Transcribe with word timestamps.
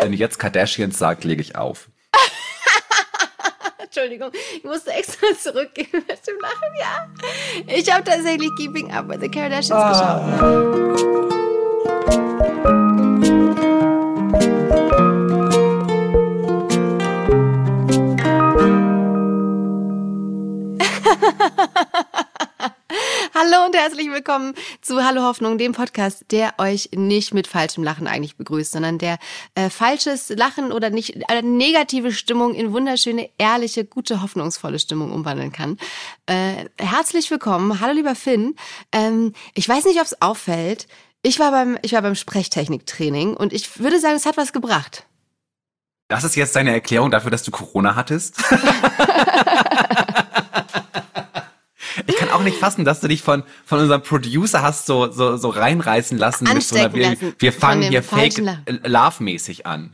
Wenn 0.00 0.12
jetzt 0.12 0.38
Kardashians 0.38 0.98
sagt, 0.98 1.24
lege 1.24 1.42
ich 1.42 1.56
auf. 1.56 1.88
Entschuldigung, 3.78 4.30
ich 4.56 4.64
musste 4.64 4.92
extra 4.92 5.26
zurückgehen 5.38 5.88
mit 5.92 6.26
dem 6.26 6.38
Lachen, 6.40 6.74
ja. 6.78 7.08
Ich 7.66 7.92
habe 7.92 8.04
tatsächlich 8.04 8.50
Keeping 8.58 8.92
Up 8.92 9.08
with 9.08 9.20
the 9.20 9.28
Kardashians 9.28 9.72
ah. 9.72 10.28
geschaut. 10.30 11.17
Und 23.68 23.76
herzlich 23.76 24.10
willkommen 24.10 24.54
zu 24.80 25.04
Hallo 25.04 25.24
Hoffnung, 25.24 25.58
dem 25.58 25.72
Podcast, 25.72 26.24
der 26.30 26.54
euch 26.56 26.88
nicht 26.94 27.34
mit 27.34 27.46
falschem 27.46 27.84
Lachen 27.84 28.06
eigentlich 28.06 28.38
begrüßt, 28.38 28.72
sondern 28.72 28.96
der 28.96 29.18
äh, 29.54 29.68
falsches 29.68 30.30
Lachen 30.30 30.72
oder 30.72 30.88
nicht 30.88 31.28
eine 31.28 31.46
negative 31.46 32.12
Stimmung 32.12 32.54
in 32.54 32.72
wunderschöne, 32.72 33.28
ehrliche, 33.36 33.84
gute, 33.84 34.22
hoffnungsvolle 34.22 34.78
Stimmung 34.78 35.12
umwandeln 35.12 35.52
kann. 35.52 35.76
Äh, 36.24 36.64
herzlich 36.78 37.30
willkommen. 37.30 37.78
Hallo 37.78 37.92
lieber 37.92 38.14
Finn. 38.14 38.56
Ähm, 38.90 39.34
ich 39.52 39.68
weiß 39.68 39.84
nicht, 39.84 40.00
ob 40.00 40.06
es 40.06 40.22
auffällt. 40.22 40.86
Ich 41.20 41.38
war 41.38 41.50
beim 41.50 41.76
ich 41.82 41.92
war 41.92 42.00
beim 42.00 42.14
Sprechtechniktraining 42.14 43.36
und 43.36 43.52
ich 43.52 43.80
würde 43.80 44.00
sagen, 44.00 44.16
es 44.16 44.24
hat 44.24 44.38
was 44.38 44.54
gebracht. 44.54 45.04
Das 46.08 46.24
ist 46.24 46.36
jetzt 46.36 46.56
deine 46.56 46.72
Erklärung 46.72 47.10
dafür, 47.10 47.30
dass 47.30 47.42
du 47.42 47.50
Corona 47.50 47.96
hattest? 47.96 48.42
Ich 52.08 52.16
kann 52.16 52.30
auch 52.30 52.42
nicht 52.42 52.58
fassen, 52.58 52.84
dass 52.84 53.00
du 53.00 53.08
dich 53.08 53.22
von, 53.22 53.42
von 53.64 53.80
unserem 53.80 54.02
Producer 54.02 54.62
hast 54.62 54.86
so, 54.86 55.10
so, 55.12 55.36
so 55.36 55.50
reinreißen 55.50 56.16
lassen. 56.16 56.44
Mit 56.52 56.62
so 56.62 56.76
einer, 56.76 56.92
wir, 56.94 57.16
wir 57.38 57.52
fangen 57.52 57.82
hier 57.82 58.02
fake 58.02 58.42
love-mäßig 58.84 59.66
an. 59.66 59.92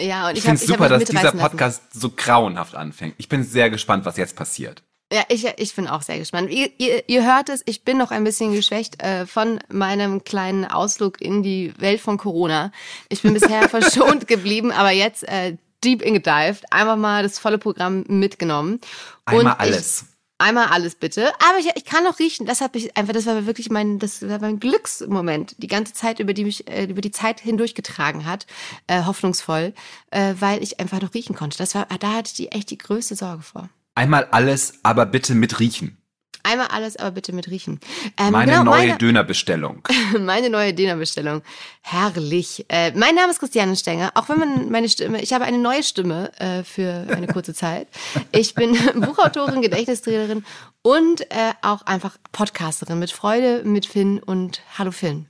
Ja, 0.00 0.28
und 0.28 0.32
ich, 0.32 0.38
ich 0.38 0.44
finde 0.44 0.60
es 0.60 0.66
super, 0.66 0.88
dass 0.88 1.04
dieser 1.04 1.32
Podcast 1.32 1.82
lassen. 1.88 2.00
so 2.00 2.10
grauenhaft 2.10 2.74
anfängt. 2.74 3.14
Ich 3.18 3.28
bin 3.28 3.44
sehr 3.44 3.68
gespannt, 3.68 4.06
was 4.06 4.16
jetzt 4.16 4.34
passiert. 4.34 4.82
Ja, 5.12 5.24
ich, 5.28 5.46
ich 5.58 5.74
bin 5.74 5.88
auch 5.88 6.00
sehr 6.00 6.18
gespannt. 6.18 6.50
Ihr, 6.50 6.70
ihr, 6.78 7.06
ihr 7.06 7.22
hört 7.22 7.50
es, 7.50 7.62
ich 7.66 7.84
bin 7.84 7.98
noch 7.98 8.10
ein 8.10 8.24
bisschen 8.24 8.54
geschwächt 8.54 9.02
äh, 9.02 9.26
von 9.26 9.60
meinem 9.68 10.24
kleinen 10.24 10.64
Ausflug 10.64 11.20
in 11.20 11.42
die 11.42 11.74
Welt 11.76 12.00
von 12.00 12.16
Corona. 12.16 12.72
Ich 13.10 13.20
bin 13.20 13.34
bisher 13.34 13.68
verschont 13.68 14.26
geblieben, 14.26 14.72
aber 14.72 14.90
jetzt 14.90 15.28
äh, 15.28 15.58
deep 15.84 16.00
in 16.00 16.14
gedived, 16.14 16.64
einfach 16.70 16.96
mal 16.96 17.22
das 17.22 17.38
volle 17.38 17.58
Programm 17.58 18.04
mitgenommen. 18.08 18.80
Einmal 19.26 19.56
alles. 19.58 20.02
Ich, 20.02 20.11
Einmal 20.38 20.66
alles 20.66 20.96
bitte. 20.96 21.32
Aber 21.38 21.58
ich, 21.58 21.68
ich 21.76 21.84
kann 21.84 22.02
noch 22.04 22.18
riechen. 22.18 22.46
Das 22.46 22.60
hat 22.60 22.74
mich 22.74 22.96
einfach, 22.96 23.12
das 23.12 23.26
war 23.26 23.46
wirklich 23.46 23.70
mein, 23.70 23.98
das 23.98 24.28
war 24.28 24.40
mein 24.40 24.58
Glücksmoment. 24.58 25.54
Die 25.58 25.68
ganze 25.68 25.92
Zeit, 25.92 26.18
über 26.18 26.34
die 26.34 26.44
mich, 26.44 26.68
äh, 26.68 26.86
über 26.86 27.00
die 27.00 27.12
Zeit 27.12 27.40
hindurchgetragen 27.40 28.26
hat, 28.26 28.46
äh, 28.88 29.04
hoffnungsvoll, 29.04 29.72
äh, 30.10 30.34
weil 30.40 30.62
ich 30.62 30.80
einfach 30.80 31.00
noch 31.00 31.14
riechen 31.14 31.36
konnte. 31.36 31.58
Das 31.58 31.74
war, 31.74 31.86
da 31.86 32.12
hatte 32.12 32.28
ich 32.28 32.34
die, 32.34 32.50
echt 32.50 32.70
die 32.70 32.78
größte 32.78 33.14
Sorge 33.14 33.42
vor. 33.42 33.68
Einmal 33.94 34.26
alles, 34.30 34.80
aber 34.82 35.06
bitte 35.06 35.34
mit 35.34 35.60
riechen. 35.60 36.01
Einmal 36.42 36.68
alles, 36.68 36.96
aber 36.96 37.12
bitte 37.12 37.32
mit 37.32 37.48
riechen. 37.48 37.80
Ähm, 38.16 38.32
meine 38.32 38.52
genau, 38.52 38.64
neue 38.64 38.86
meine, 38.86 38.98
Dönerbestellung. 38.98 39.86
meine 40.18 40.50
neue 40.50 40.74
Dönerbestellung. 40.74 41.42
Herrlich. 41.82 42.66
Äh, 42.68 42.92
mein 42.92 43.14
Name 43.14 43.30
ist 43.30 43.38
Christiane 43.38 43.76
Stenger. 43.76 44.12
Auch 44.14 44.28
wenn 44.28 44.38
man 44.38 44.70
meine 44.70 44.88
Stimme, 44.88 45.22
ich 45.22 45.32
habe 45.32 45.44
eine 45.44 45.58
neue 45.58 45.82
Stimme 45.82 46.32
äh, 46.38 46.64
für 46.64 47.06
eine 47.10 47.26
kurze 47.26 47.54
Zeit. 47.54 47.88
Ich 48.32 48.54
bin 48.54 48.76
Buchautorin, 48.94 49.62
Gedächtnistrainerin 49.62 50.44
und 50.82 51.22
äh, 51.30 51.52
auch 51.62 51.82
einfach 51.82 52.16
Podcasterin 52.32 52.98
mit 52.98 53.12
Freude, 53.12 53.62
mit 53.64 53.86
Finn 53.86 54.18
und 54.18 54.62
Hallo 54.78 54.90
Finn. 54.90 55.26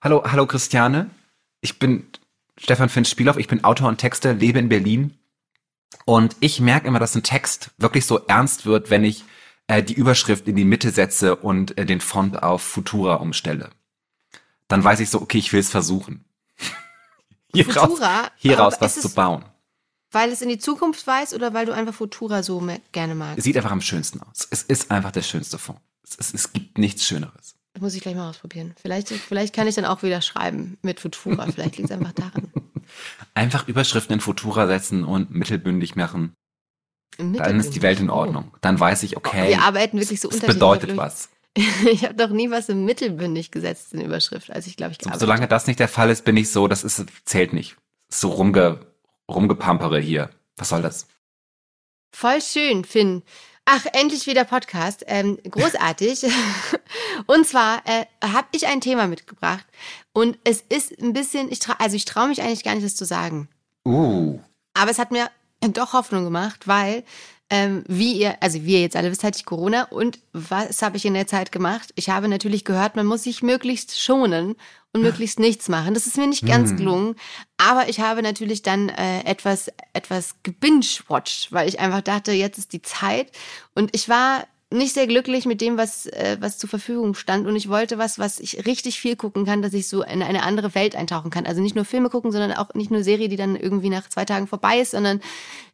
Hallo, 0.00 0.22
hallo 0.24 0.46
Christiane. 0.46 1.10
Ich 1.60 1.78
bin 1.78 2.06
Stefan 2.58 2.88
Finn 2.88 3.04
Spielhoff. 3.04 3.36
Ich 3.36 3.48
bin 3.48 3.64
Autor 3.64 3.88
und 3.88 3.98
Texter, 3.98 4.34
lebe 4.34 4.58
in 4.58 4.68
Berlin. 4.68 5.14
Und 6.04 6.36
ich 6.40 6.60
merke 6.60 6.86
immer, 6.86 6.98
dass 6.98 7.14
ein 7.14 7.22
Text 7.22 7.70
wirklich 7.78 8.06
so 8.06 8.20
ernst 8.26 8.66
wird, 8.66 8.90
wenn 8.90 9.04
ich 9.04 9.24
äh, 9.66 9.82
die 9.82 9.94
Überschrift 9.94 10.48
in 10.48 10.56
die 10.56 10.64
Mitte 10.64 10.90
setze 10.90 11.36
und 11.36 11.76
äh, 11.78 11.86
den 11.86 12.00
Font 12.00 12.42
auf 12.42 12.62
Futura 12.62 13.16
umstelle. 13.16 13.70
Dann 14.68 14.82
weiß 14.82 15.00
ich 15.00 15.10
so, 15.10 15.20
okay, 15.20 15.38
ich 15.38 15.52
will 15.52 15.60
es 15.60 15.70
versuchen. 15.70 16.24
hier 17.52 17.64
Futura, 17.64 18.20
raus, 18.20 18.30
hier 18.36 18.58
raus 18.58 18.74
was 18.80 19.00
zu 19.00 19.08
bauen. 19.10 19.44
Weil 20.10 20.30
es 20.30 20.40
in 20.40 20.48
die 20.48 20.58
Zukunft 20.58 21.06
weiß 21.06 21.34
oder 21.34 21.52
weil 21.52 21.66
du 21.66 21.72
einfach 21.72 21.94
Futura 21.94 22.42
so 22.42 22.66
gerne 22.92 23.14
magst? 23.14 23.38
Es 23.38 23.44
sieht 23.44 23.56
einfach 23.56 23.72
am 23.72 23.80
schönsten 23.80 24.20
aus. 24.22 24.46
Es 24.50 24.62
ist 24.62 24.90
einfach 24.90 25.12
der 25.12 25.22
schönste 25.22 25.58
Font. 25.58 25.80
Es, 26.02 26.16
es, 26.18 26.34
es 26.34 26.52
gibt 26.52 26.78
nichts 26.78 27.04
Schöneres. 27.04 27.56
Das 27.72 27.82
muss 27.82 27.94
ich 27.94 28.00
gleich 28.00 28.14
mal 28.14 28.30
ausprobieren. 28.30 28.74
Vielleicht, 28.80 29.08
vielleicht 29.08 29.54
kann 29.54 29.66
ich 29.68 29.74
dann 29.74 29.84
auch 29.84 30.02
wieder 30.02 30.22
schreiben 30.22 30.78
mit 30.80 31.00
Futura. 31.00 31.46
Vielleicht 31.50 31.76
liegt 31.76 31.90
es 31.90 31.96
einfach 31.96 32.12
daran. 32.12 32.50
Einfach 33.34 33.66
Überschriften 33.68 34.14
in 34.14 34.20
Futura 34.20 34.66
setzen 34.66 35.04
und 35.04 35.32
mittelbündig 35.32 35.96
machen. 35.96 36.34
Dann 37.18 37.60
ist 37.60 37.74
die 37.74 37.82
Welt 37.82 38.00
in 38.00 38.10
Ordnung. 38.10 38.52
Dann 38.60 38.78
weiß 38.78 39.02
ich, 39.02 39.16
okay. 39.16 39.48
Wir 39.48 39.62
arbeiten 39.62 39.98
wirklich 39.98 40.20
so 40.20 40.28
unterschiedlich. 40.28 40.58
Das 40.58 40.78
bedeutet 40.78 40.96
was. 40.96 41.30
ich 41.90 42.04
habe 42.04 42.14
doch 42.14 42.28
nie 42.28 42.50
was 42.50 42.68
im 42.68 42.84
mittelbündig 42.84 43.50
gesetzt 43.50 43.94
in 43.94 44.02
Überschrift, 44.02 44.50
als 44.50 44.66
ich 44.66 44.76
glaube 44.76 44.92
ich 44.92 44.98
gearbeitet 44.98 45.20
Solange 45.20 45.48
das 45.48 45.66
nicht 45.66 45.80
der 45.80 45.88
Fall 45.88 46.10
ist, 46.10 46.24
bin 46.24 46.36
ich 46.36 46.50
so, 46.50 46.68
das 46.68 46.84
ist 46.84 47.06
zählt 47.24 47.52
nicht. 47.54 47.76
So 48.08 48.28
rumge, 48.28 48.80
rumgepampere 49.30 49.98
hier. 49.98 50.30
Was 50.56 50.68
soll 50.68 50.82
das? 50.82 51.06
Voll 52.12 52.40
schön, 52.42 52.84
Finn. 52.84 53.22
Ach, 53.64 53.84
endlich 53.94 54.26
wieder 54.26 54.44
Podcast. 54.44 55.04
Ähm, 55.06 55.38
großartig. 55.50 56.26
und 57.26 57.46
zwar 57.46 57.82
äh, 57.86 58.04
habe 58.22 58.46
ich 58.52 58.66
ein 58.66 58.80
Thema 58.80 59.06
mitgebracht 59.06 59.66
und 60.12 60.38
es 60.44 60.60
ist 60.60 61.00
ein 61.00 61.12
bisschen, 61.12 61.50
ich 61.50 61.60
also 61.78 61.96
ich 61.96 62.04
traue 62.04 62.28
mich 62.28 62.42
eigentlich 62.42 62.64
gar 62.64 62.74
nicht, 62.74 62.86
das 62.86 62.96
zu 62.96 63.04
sagen. 63.04 63.48
Uh. 63.84 64.38
Aber 64.74 64.90
es 64.90 64.98
hat 64.98 65.10
mir 65.10 65.30
doch 65.72 65.92
Hoffnung 65.92 66.24
gemacht, 66.24 66.66
weil 66.66 67.04
ähm, 67.48 67.84
wie 67.86 68.14
ihr, 68.14 68.42
also 68.42 68.64
wie 68.64 68.72
ihr 68.72 68.80
jetzt 68.80 68.96
alle 68.96 69.10
wisst, 69.10 69.22
hatte 69.22 69.38
ich 69.38 69.44
Corona 69.44 69.84
und 69.84 70.18
was 70.32 70.82
habe 70.82 70.96
ich 70.96 71.04
in 71.04 71.14
der 71.14 71.28
Zeit 71.28 71.52
gemacht? 71.52 71.92
Ich 71.94 72.10
habe 72.10 72.26
natürlich 72.26 72.64
gehört, 72.64 72.96
man 72.96 73.06
muss 73.06 73.22
sich 73.22 73.42
möglichst 73.42 74.00
schonen 74.00 74.56
und 74.92 75.02
möglichst 75.02 75.38
nichts 75.38 75.68
machen. 75.68 75.94
Das 75.94 76.06
ist 76.06 76.16
mir 76.16 76.26
nicht 76.26 76.44
ganz 76.44 76.70
hm. 76.70 76.78
gelungen, 76.78 77.16
aber 77.56 77.88
ich 77.88 78.00
habe 78.00 78.22
natürlich 78.22 78.62
dann 78.62 78.88
äh, 78.88 79.20
etwas 79.24 79.70
etwas 79.92 80.34
gebingewatcht, 80.42 81.52
weil 81.52 81.68
ich 81.68 81.78
einfach 81.78 82.00
dachte, 82.00 82.32
jetzt 82.32 82.58
ist 82.58 82.72
die 82.72 82.82
Zeit 82.82 83.30
und 83.74 83.94
ich 83.94 84.08
war 84.08 84.44
nicht 84.72 84.94
sehr 84.94 85.06
glücklich 85.06 85.46
mit 85.46 85.60
dem, 85.60 85.76
was, 85.76 86.06
äh, 86.06 86.38
was 86.40 86.58
zur 86.58 86.68
Verfügung 86.68 87.14
stand. 87.14 87.46
Und 87.46 87.54
ich 87.54 87.68
wollte 87.68 87.98
was, 87.98 88.18
was 88.18 88.40
ich 88.40 88.66
richtig 88.66 88.98
viel 88.98 89.14
gucken 89.14 89.46
kann, 89.46 89.62
dass 89.62 89.72
ich 89.72 89.88
so 89.88 90.02
in 90.02 90.22
eine 90.22 90.42
andere 90.42 90.74
Welt 90.74 90.96
eintauchen 90.96 91.30
kann. 91.30 91.46
Also 91.46 91.60
nicht 91.60 91.76
nur 91.76 91.84
Filme 91.84 92.10
gucken, 92.10 92.32
sondern 92.32 92.52
auch 92.52 92.74
nicht 92.74 92.90
nur 92.90 93.04
Serie, 93.04 93.28
die 93.28 93.36
dann 93.36 93.54
irgendwie 93.54 93.90
nach 93.90 94.08
zwei 94.08 94.24
Tagen 94.24 94.48
vorbei 94.48 94.80
ist, 94.80 94.90
sondern 94.90 95.20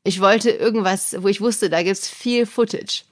ich 0.05 0.21
wollte 0.21 0.51
irgendwas, 0.51 1.17
wo 1.19 1.29
ich 1.29 1.41
wusste, 1.41 1.71
da 1.71 1.83
gibt's 1.83 2.09
viel 2.09 2.45
Footage. 2.45 3.05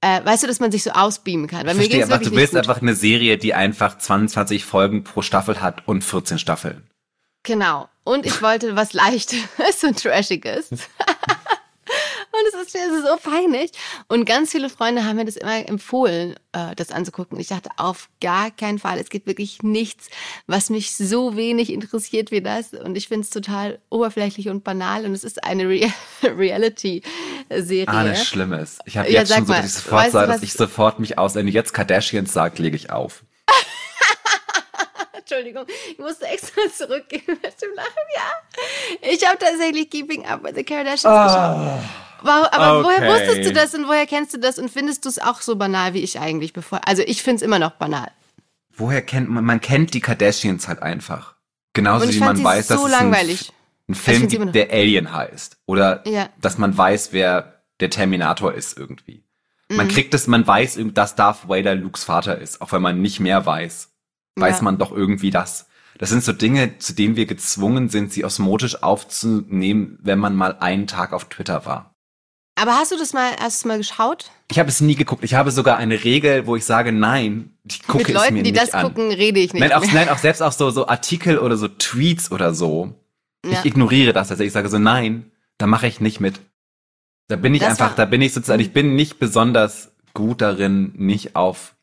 Äh, 0.00 0.24
weißt 0.24 0.42
du, 0.42 0.46
dass 0.46 0.60
man 0.60 0.72
sich 0.72 0.82
so 0.82 0.90
ausbeamen 0.92 1.46
kann? 1.46 1.66
Weil 1.66 1.74
Verstehe, 1.74 1.98
mir 1.98 2.04
einfach, 2.04 2.22
du 2.22 2.34
willst 2.34 2.56
einfach 2.56 2.80
eine 2.80 2.94
Serie, 2.94 3.36
die 3.36 3.52
einfach 3.52 3.98
22 3.98 4.64
Folgen 4.64 5.04
pro 5.04 5.20
Staffel 5.20 5.60
hat 5.60 5.86
und 5.86 6.02
14 6.02 6.38
Staffeln. 6.38 6.88
Genau. 7.42 7.88
Und 8.04 8.24
ich 8.24 8.40
wollte 8.40 8.76
was 8.76 8.94
Leichtes 8.94 9.44
und 9.82 10.02
Trashiges. 10.02 10.70
Und 12.40 12.46
es 12.48 12.66
ist 12.66 12.74
mir 12.74 13.02
so 13.02 13.16
peinlich. 13.30 13.72
Und 14.08 14.24
ganz 14.24 14.50
viele 14.52 14.70
Freunde 14.70 15.04
haben 15.04 15.16
mir 15.16 15.24
das 15.24 15.36
immer 15.36 15.68
empfohlen, 15.68 16.36
äh, 16.52 16.74
das 16.74 16.90
anzugucken. 16.90 17.38
Ich 17.38 17.48
dachte, 17.48 17.70
auf 17.76 18.08
gar 18.20 18.50
keinen 18.50 18.78
Fall. 18.78 18.98
Es 18.98 19.10
gibt 19.10 19.26
wirklich 19.26 19.62
nichts, 19.62 20.08
was 20.46 20.70
mich 20.70 20.96
so 20.96 21.36
wenig 21.36 21.72
interessiert 21.72 22.30
wie 22.30 22.40
das. 22.40 22.72
Und 22.72 22.96
ich 22.96 23.08
finde 23.08 23.24
es 23.24 23.30
total 23.30 23.78
oberflächlich 23.90 24.48
und 24.48 24.64
banal. 24.64 25.04
Und 25.04 25.12
es 25.12 25.24
ist 25.24 25.44
eine 25.44 25.68
Re 25.68 25.92
Reality-Serie. 26.22 27.88
Alles 27.88 28.26
Schlimmes. 28.26 28.78
Ich 28.86 28.96
habe 28.96 29.10
jetzt 29.10 29.30
ja, 29.30 29.36
schon 29.36 29.46
so, 29.46 29.52
dass 29.52 29.66
ich 29.66 29.72
sofort 29.74 30.14
weißt 30.14 30.14
dass 30.14 30.42
ich 30.42 30.52
sofort 30.52 30.98
mich 30.98 31.18
aus, 31.18 31.34
wenn 31.34 31.46
du 31.46 31.52
jetzt 31.52 31.74
Kardashians 31.74 32.32
sagt, 32.32 32.58
lege 32.58 32.76
ich 32.76 32.90
auf. 32.90 33.24
Entschuldigung, 35.12 35.66
ich 35.90 35.98
musste 35.98 36.26
extra 36.26 36.62
zurückgehen 36.74 37.22
mit 37.26 37.42
dem 37.62 37.74
Lachen. 37.74 37.90
Ja, 38.16 39.10
ich 39.10 39.26
habe 39.26 39.38
tatsächlich 39.38 39.90
Keeping 39.90 40.24
Up 40.24 40.42
with 40.42 40.54
the 40.54 40.64
Kardashians 40.64 41.04
oh. 41.04 41.24
geschaut. 41.24 42.09
Wow, 42.22 42.48
aber 42.52 42.78
okay. 42.78 42.84
woher 42.84 43.12
wusstest 43.12 43.48
du 43.48 43.52
das 43.52 43.74
und 43.74 43.86
woher 43.86 44.06
kennst 44.06 44.34
du 44.34 44.38
das 44.38 44.58
und 44.58 44.70
findest 44.70 45.04
du 45.04 45.08
es 45.08 45.18
auch 45.18 45.40
so 45.40 45.56
banal 45.56 45.94
wie 45.94 46.00
ich 46.00 46.18
eigentlich 46.18 46.52
bevor? 46.52 46.80
Also 46.86 47.02
ich 47.06 47.22
finde 47.22 47.36
es 47.36 47.42
immer 47.42 47.58
noch 47.58 47.72
banal. 47.72 48.10
Woher 48.72 49.02
kennt 49.02 49.28
man, 49.28 49.44
man 49.44 49.60
kennt 49.60 49.94
die 49.94 50.00
Kardashians 50.00 50.68
halt 50.68 50.82
einfach. 50.82 51.34
Genauso 51.72 52.12
wie 52.12 52.18
man 52.18 52.42
weiß, 52.42 52.68
so 52.68 52.74
dass 52.74 52.84
es 52.84 52.90
langweilig. 52.90 53.52
einen, 53.88 53.94
Film 53.94 54.28
gibt, 54.28 54.54
der 54.54 54.70
Alien 54.72 55.12
heißt. 55.12 55.58
Oder 55.66 56.06
ja. 56.08 56.28
dass 56.40 56.58
man 56.58 56.76
weiß, 56.76 57.12
wer 57.12 57.62
der 57.80 57.90
Terminator 57.90 58.52
ist 58.54 58.78
irgendwie. 58.78 59.24
Man 59.68 59.86
mhm. 59.86 59.90
kriegt 59.90 60.14
es, 60.14 60.26
man 60.26 60.46
weiß, 60.46 60.80
dass 60.94 61.14
Darth 61.14 61.48
Vader 61.48 61.74
Lukes 61.76 62.04
Vater 62.04 62.38
ist, 62.38 62.60
auch 62.60 62.72
wenn 62.72 62.82
man 62.82 63.00
nicht 63.00 63.20
mehr 63.20 63.46
weiß. 63.46 63.90
Weiß 64.36 64.58
ja. 64.58 64.62
man 64.62 64.78
doch 64.78 64.90
irgendwie 64.90 65.30
das. 65.30 65.66
Das 65.98 66.08
sind 66.08 66.24
so 66.24 66.32
Dinge, 66.32 66.78
zu 66.78 66.94
denen 66.94 67.16
wir 67.16 67.26
gezwungen 67.26 67.88
sind, 67.88 68.12
sie 68.12 68.24
osmotisch 68.24 68.82
aufzunehmen, 68.82 69.98
wenn 70.02 70.18
man 70.18 70.34
mal 70.34 70.56
einen 70.58 70.86
Tag 70.86 71.12
auf 71.12 71.28
Twitter 71.28 71.66
war. 71.66 71.89
Aber 72.60 72.74
hast 72.74 72.92
du 72.92 72.98
das 72.98 73.14
mal, 73.14 73.30
hast 73.40 73.64
du 73.64 73.68
mal 73.68 73.78
geschaut? 73.78 74.30
Ich 74.50 74.58
habe 74.58 74.68
es 74.68 74.82
nie 74.82 74.94
geguckt. 74.94 75.24
Ich 75.24 75.32
habe 75.32 75.50
sogar 75.50 75.78
eine 75.78 76.04
Regel, 76.04 76.46
wo 76.46 76.56
ich 76.56 76.64
sage, 76.66 76.92
nein, 76.92 77.54
ich 77.66 77.82
gucke 77.84 78.04
Mit 78.04 78.08
Leuten, 78.08 78.26
es 78.26 78.32
mir 78.32 78.42
die 78.42 78.52
nicht 78.52 78.62
das 78.62 78.74
an. 78.74 78.84
gucken, 78.84 79.10
rede 79.10 79.40
ich 79.40 79.54
nicht. 79.54 79.60
Nein, 79.60 79.72
auch, 79.72 79.84
nein, 79.92 80.10
auch 80.10 80.18
selbst 80.18 80.42
auch 80.42 80.52
so, 80.52 80.70
so 80.70 80.86
Artikel 80.86 81.38
oder 81.38 81.56
so 81.56 81.68
Tweets 81.68 82.30
oder 82.30 82.52
so. 82.52 82.92
Ja. 83.46 83.52
Ich 83.52 83.64
ignoriere 83.64 84.12
das. 84.12 84.30
Also 84.30 84.44
ich 84.44 84.52
sage 84.52 84.68
so, 84.68 84.78
nein, 84.78 85.30
da 85.56 85.66
mache 85.66 85.86
ich 85.86 86.00
nicht 86.00 86.20
mit. 86.20 86.40
Da 87.28 87.36
bin 87.36 87.54
ich 87.54 87.62
das 87.62 87.70
einfach, 87.70 87.94
da 87.94 88.04
bin 88.04 88.20
ich 88.20 88.34
sozusagen, 88.34 88.60
ich 88.60 88.74
bin 88.74 88.94
nicht 88.94 89.18
besonders 89.18 89.92
gut 90.12 90.42
darin, 90.42 90.92
nicht 90.96 91.36
auf 91.36 91.74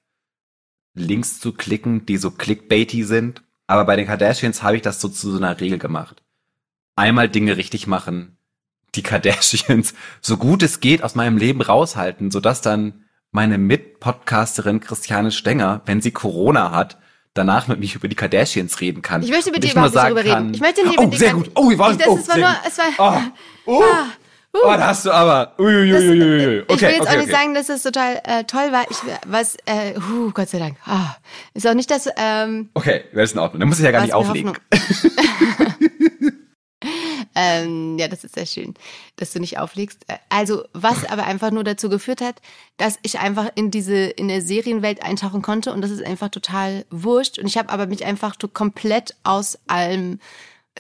Links 0.93 1.39
zu 1.39 1.53
klicken, 1.53 2.05
die 2.05 2.17
so 2.17 2.29
clickbaity 2.29 3.03
sind. 3.03 3.41
Aber 3.65 3.85
bei 3.85 3.95
den 3.95 4.05
Kardashians 4.05 4.61
habe 4.61 4.75
ich 4.75 4.83
das 4.83 5.01
so 5.01 5.09
zu 5.09 5.31
so 5.31 5.37
einer 5.37 5.59
Regel 5.59 5.79
gemacht. 5.79 6.21
Einmal 6.95 7.29
Dinge 7.29 7.57
richtig 7.57 7.87
machen, 7.87 8.36
die 8.95 9.03
Kardashians 9.03 9.93
so 10.21 10.37
gut 10.37 10.63
es 10.63 10.79
geht 10.79 11.03
aus 11.03 11.15
meinem 11.15 11.37
Leben 11.37 11.61
raushalten, 11.61 12.31
sodass 12.31 12.61
dann 12.61 13.05
meine 13.31 13.57
Mitpodcasterin 13.57 14.79
Christiane 14.79 15.31
Stenger, 15.31 15.81
wenn 15.85 16.01
sie 16.01 16.11
Corona 16.11 16.71
hat, 16.71 16.97
danach 17.33 17.67
mit 17.67 17.79
mich 17.79 17.95
über 17.95 18.07
die 18.07 18.15
Kardashians 18.15 18.81
reden 18.81 19.01
kann. 19.01 19.21
Ich 19.21 19.29
möchte 19.29 19.51
mit 19.51 19.63
dir 19.63 19.71
überhaupt 19.71 19.93
nicht 19.93 20.03
darüber 20.03 20.23
reden. 20.23 20.53
Ich 20.53 20.61
möchte 20.61 20.85
nicht 20.85 20.99
oh, 20.99 21.11
sehr 21.11 21.33
gut. 21.33 21.51
Oh, 21.55 21.69
wir 21.69 21.77
waren, 21.77 21.97
das, 21.97 22.07
oh, 22.07 22.27
war 22.27 22.37
nur, 22.37 22.55
es 22.65 22.77
war, 22.77 22.85
oh, 22.97 23.21
oh. 23.71 23.83
Ah. 23.83 24.07
Uh, 24.55 24.59
oh, 24.63 24.77
da 24.77 24.87
hast 24.87 25.05
du 25.05 25.11
aber. 25.11 25.53
Uiuiuiui. 25.59 26.63
Okay, 26.67 26.73
ich 26.73 26.81
will 26.81 26.89
jetzt 26.89 27.01
okay, 27.01 27.09
auch 27.09 27.17
nicht 27.17 27.23
okay. 27.23 27.31
sagen, 27.31 27.53
dass 27.53 27.69
es 27.69 27.83
total 27.83 28.21
äh, 28.23 28.43
toll 28.45 28.71
war. 28.71 28.85
Ich, 28.89 28.97
was, 29.27 29.57
äh, 29.65 29.93
uh, 29.97 30.31
Gott 30.31 30.49
sei 30.49 30.57
Dank. 30.57 30.77
Ah, 30.85 31.17
ist 31.53 31.67
auch 31.67 31.73
nicht 31.73 31.91
das. 31.91 32.09
Ähm, 32.17 32.69
okay, 32.73 33.03
das 33.13 33.25
ist 33.25 33.33
in 33.33 33.39
Ordnung. 33.39 33.59
Dann 33.59 33.69
muss 33.69 33.77
ich 33.77 33.85
ja 33.85 33.91
gar 33.91 34.01
nicht 34.01 34.13
auflegen. 34.13 34.53
ähm, 37.39 37.99
ja, 37.99 38.07
das 38.07 38.23
ist 38.23 38.33
sehr 38.33 38.47
schön, 38.47 38.73
dass 39.15 39.31
du 39.31 39.39
nicht 39.39 39.59
auflegst. 39.59 40.07
Also, 40.29 40.63
was 40.73 41.05
aber 41.05 41.25
einfach 41.25 41.51
nur 41.51 41.63
dazu 41.63 41.87
geführt 41.87 42.19
hat, 42.19 42.41
dass 42.77 42.97
ich 43.03 43.19
einfach 43.19 43.51
in 43.53 43.69
diese, 43.69 43.95
in 43.95 44.27
der 44.27 44.41
Serienwelt 44.41 45.03
eintauchen 45.03 45.43
konnte 45.43 45.71
und 45.71 45.81
das 45.81 45.91
ist 45.91 46.03
einfach 46.03 46.29
total 46.29 46.85
wurscht. 46.89 47.37
Und 47.37 47.45
ich 47.45 47.55
habe 47.55 47.69
aber 47.69 47.85
mich 47.85 48.05
einfach 48.05 48.37
komplett 48.53 49.15
aus 49.23 49.59
allem 49.67 50.19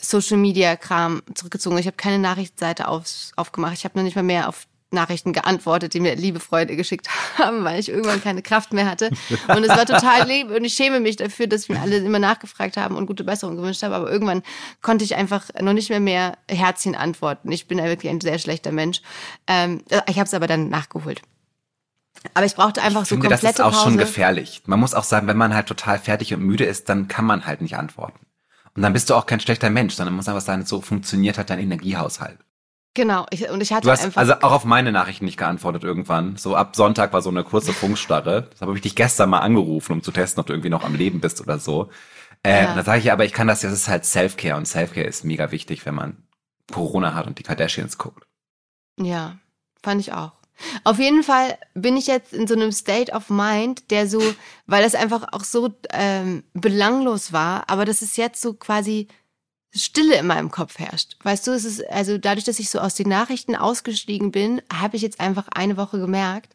Social 0.01 0.37
Media 0.37 0.75
Kram 0.75 1.21
zurückgezogen. 1.35 1.77
Ich 1.77 1.85
habe 1.85 1.97
keine 1.97 2.17
Nachrichtenseite 2.17 2.87
auf, 2.87 3.05
aufgemacht. 3.35 3.73
Ich 3.73 3.83
habe 3.83 3.95
noch 3.95 4.03
nicht 4.03 4.15
mal 4.15 4.23
mehr 4.23 4.49
auf 4.49 4.65
Nachrichten 4.91 5.33
geantwortet, 5.33 5.93
die 5.93 5.99
mir 5.99 6.15
liebe 6.15 6.39
Freunde 6.39 6.75
geschickt 6.75 7.09
haben, 7.37 7.63
weil 7.63 7.79
ich 7.79 7.89
irgendwann 7.89 8.21
keine 8.21 8.41
Kraft 8.41 8.73
mehr 8.73 8.89
hatte. 8.89 9.09
Und 9.47 9.63
es 9.63 9.69
war 9.69 9.85
total 9.85 10.27
lieb 10.27 10.49
und 10.49 10.63
ich 10.63 10.73
schäme 10.73 10.99
mich 10.99 11.17
dafür, 11.17 11.47
dass 11.47 11.67
mir 11.69 11.79
alle 11.81 11.97
immer 11.97 12.19
nachgefragt 12.19 12.77
haben 12.77 12.95
und 12.95 13.05
gute 13.05 13.23
Besserung 13.23 13.57
gewünscht 13.57 13.83
haben. 13.83 13.93
Aber 13.93 14.09
irgendwann 14.09 14.43
konnte 14.81 15.03
ich 15.03 15.15
einfach 15.15 15.45
noch 15.61 15.73
nicht 15.73 15.89
mehr 15.89 15.99
mehr 15.99 16.37
Herzchen 16.49 16.95
antworten. 16.95 17.51
Ich 17.51 17.67
bin 17.67 17.77
ja 17.79 17.85
wirklich 17.85 18.11
ein 18.11 18.21
sehr 18.21 18.39
schlechter 18.39 18.71
Mensch. 18.71 19.01
Ähm, 19.47 19.81
ich 20.07 20.17
habe 20.17 20.25
es 20.25 20.33
aber 20.33 20.47
dann 20.47 20.69
nachgeholt. 20.69 21.21
Aber 22.33 22.45
ich 22.45 22.55
brauchte 22.55 22.81
einfach 22.81 23.03
ich 23.03 23.09
so 23.09 23.15
finde, 23.15 23.27
komplette 23.29 23.45
Das 23.45 23.59
ist 23.59 23.61
auch 23.61 23.71
Pause. 23.71 23.83
schon 23.83 23.97
gefährlich. 23.97 24.63
Man 24.65 24.79
muss 24.79 24.93
auch 24.93 25.03
sagen, 25.03 25.27
wenn 25.27 25.37
man 25.37 25.53
halt 25.53 25.67
total 25.67 25.99
fertig 25.99 26.33
und 26.33 26.41
müde 26.41 26.65
ist, 26.65 26.89
dann 26.89 27.07
kann 27.07 27.25
man 27.25 27.45
halt 27.45 27.61
nicht 27.61 27.77
antworten. 27.77 28.25
Und 28.75 28.81
dann 28.83 28.93
bist 28.93 29.09
du 29.09 29.15
auch 29.15 29.25
kein 29.25 29.39
schlechter 29.39 29.69
Mensch, 29.69 29.95
sondern 29.95 30.15
muss 30.15 30.27
einfach 30.27 30.41
sagen, 30.41 30.65
so 30.65 30.81
funktioniert 30.81 31.37
halt 31.37 31.49
dein 31.49 31.59
Energiehaushalt. 31.59 32.39
Genau, 32.97 33.27
ich, 33.29 33.47
und 33.47 33.61
ich 33.61 33.71
hatte 33.73 33.85
du 33.85 33.91
hast 33.91 34.03
einfach 34.03 34.19
also 34.19 34.33
auch 34.41 34.51
auf 34.51 34.65
meine 34.65 34.91
Nachrichten 34.91 35.25
nicht 35.25 35.37
geantwortet 35.37 35.83
irgendwann. 35.83 36.35
So 36.35 36.55
ab 36.55 36.75
Sonntag 36.75 37.13
war 37.13 37.21
so 37.21 37.29
eine 37.29 37.43
kurze 37.43 37.71
Funkstarre. 37.71 38.47
Das 38.49 38.61
habe 38.61 38.73
ich 38.73 38.81
dich 38.81 38.95
gestern 38.95 39.29
mal 39.29 39.41
angerufen, 39.41 39.93
um 39.93 40.01
zu 40.01 40.11
testen, 40.11 40.41
ob 40.41 40.47
du 40.47 40.53
irgendwie 40.53 40.71
noch 40.71 40.83
am 40.83 40.95
Leben 40.95 41.21
bist 41.21 41.39
oder 41.39 41.59
so. 41.59 41.91
Äh, 42.41 42.63
ja. 42.63 42.73
Da 42.73 42.83
sage 42.83 42.97
ich 42.97 43.05
ja, 43.05 43.13
aber 43.13 43.23
ich 43.23 43.33
kann 43.33 43.45
das, 43.45 43.61
das 43.61 43.71
ist 43.71 43.87
halt 43.87 44.03
Self-Care 44.03 44.57
und 44.57 44.65
Self-Care 44.65 45.05
ist 45.05 45.25
mega 45.25 45.51
wichtig, 45.51 45.85
wenn 45.85 45.93
man 45.93 46.23
Corona 46.73 47.13
hat 47.13 47.27
und 47.27 47.37
die 47.37 47.43
Kardashians 47.43 47.99
guckt. 47.99 48.25
Ja, 48.99 49.37
fand 49.83 50.01
ich 50.01 50.13
auch. 50.13 50.31
Auf 50.83 50.97
jeden 50.97 51.21
Fall 51.21 51.55
bin 51.75 51.97
ich 51.97 52.07
jetzt 52.07 52.33
in 52.33 52.47
so 52.47 52.55
einem 52.55 52.71
State 52.71 53.11
of 53.11 53.29
Mind, 53.29 53.91
der 53.91 54.07
so, 54.07 54.23
weil 54.65 54.81
das 54.81 54.95
einfach 54.95 55.33
auch 55.33 55.43
so 55.43 55.69
ähm, 55.91 56.43
belanglos 56.55 57.31
war, 57.31 57.69
aber 57.69 57.85
das 57.85 58.01
ist 58.01 58.17
jetzt 58.17 58.41
so 58.41 58.55
quasi 58.55 59.07
Stille 59.77 60.17
in 60.17 60.27
meinem 60.27 60.51
Kopf 60.51 60.79
herrscht. 60.79 61.15
Weißt 61.23 61.47
du, 61.47 61.51
es 61.51 61.65
ist 61.65 61.87
also 61.89 62.17
dadurch, 62.17 62.45
dass 62.45 62.59
ich 62.59 62.69
so 62.69 62.79
aus 62.79 62.95
den 62.95 63.09
Nachrichten 63.09 63.55
ausgestiegen 63.55 64.31
bin, 64.31 64.61
habe 64.73 64.95
ich 64.95 65.01
jetzt 65.01 65.19
einfach 65.19 65.47
eine 65.53 65.77
Woche 65.77 65.99
gemerkt, 65.99 66.53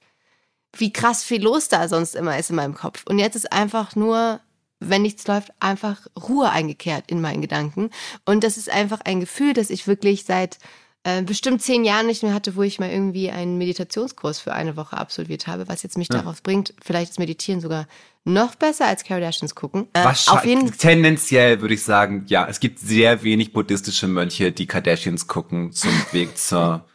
wie 0.76 0.92
krass 0.92 1.22
viel 1.22 1.42
los 1.42 1.68
da 1.68 1.88
sonst 1.88 2.14
immer 2.14 2.38
ist 2.38 2.50
in 2.50 2.56
meinem 2.56 2.74
Kopf. 2.74 3.04
Und 3.06 3.18
jetzt 3.18 3.36
ist 3.36 3.52
einfach 3.52 3.94
nur, 3.94 4.40
wenn 4.80 5.02
nichts 5.02 5.26
läuft, 5.26 5.52
einfach 5.60 6.06
Ruhe 6.16 6.50
eingekehrt 6.50 7.04
in 7.10 7.20
meinen 7.20 7.42
Gedanken. 7.42 7.90
Und 8.24 8.42
das 8.42 8.56
ist 8.56 8.70
einfach 8.70 9.00
ein 9.04 9.20
Gefühl, 9.20 9.52
das 9.52 9.70
ich 9.70 9.86
wirklich 9.86 10.24
seit 10.24 10.58
äh, 11.04 11.22
bestimmt 11.22 11.62
zehn 11.62 11.84
Jahren 11.84 12.06
nicht 12.06 12.22
mehr 12.22 12.32
hatte, 12.32 12.54
wo 12.54 12.62
ich 12.62 12.78
mal 12.78 12.90
irgendwie 12.90 13.30
einen 13.30 13.58
Meditationskurs 13.58 14.38
für 14.38 14.52
eine 14.52 14.76
Woche 14.76 14.96
absolviert 14.96 15.48
habe, 15.48 15.68
was 15.68 15.82
jetzt 15.82 15.98
mich 15.98 16.08
ja. 16.12 16.18
darauf 16.18 16.42
bringt, 16.42 16.74
vielleicht 16.80 17.10
das 17.10 17.18
Meditieren 17.18 17.60
sogar 17.60 17.86
noch 18.24 18.54
besser 18.54 18.86
als 18.86 19.02
Kardashians 19.02 19.56
gucken. 19.56 19.88
Äh, 19.94 20.04
auf 20.06 20.44
jeden 20.44 20.70
tendenziell 20.76 21.60
würde 21.60 21.74
ich 21.74 21.82
sagen, 21.82 22.24
ja, 22.28 22.46
es 22.48 22.60
gibt 22.60 22.78
sehr 22.78 23.24
wenig 23.24 23.52
buddhistische 23.52 24.06
Mönche, 24.06 24.52
die 24.52 24.66
Kardashians 24.66 25.26
gucken 25.26 25.72
zum 25.72 25.90
Weg 26.12 26.38
zur 26.38 26.86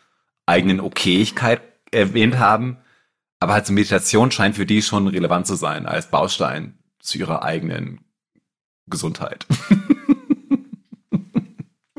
eigenen 0.45 0.79
Okayigkeit 0.79 1.61
erwähnt 1.91 2.39
haben. 2.39 2.77
Aber 3.39 3.53
halt 3.53 3.67
so 3.67 3.73
Meditation 3.73 4.31
scheint 4.31 4.55
für 4.55 4.65
die 4.65 4.81
schon 4.81 5.07
relevant 5.07 5.45
zu 5.47 5.55
sein 5.55 5.85
als 5.85 6.09
Baustein 6.09 6.79
zu 6.99 7.19
ihrer 7.19 7.43
eigenen 7.43 8.05
Gesundheit. 8.87 9.45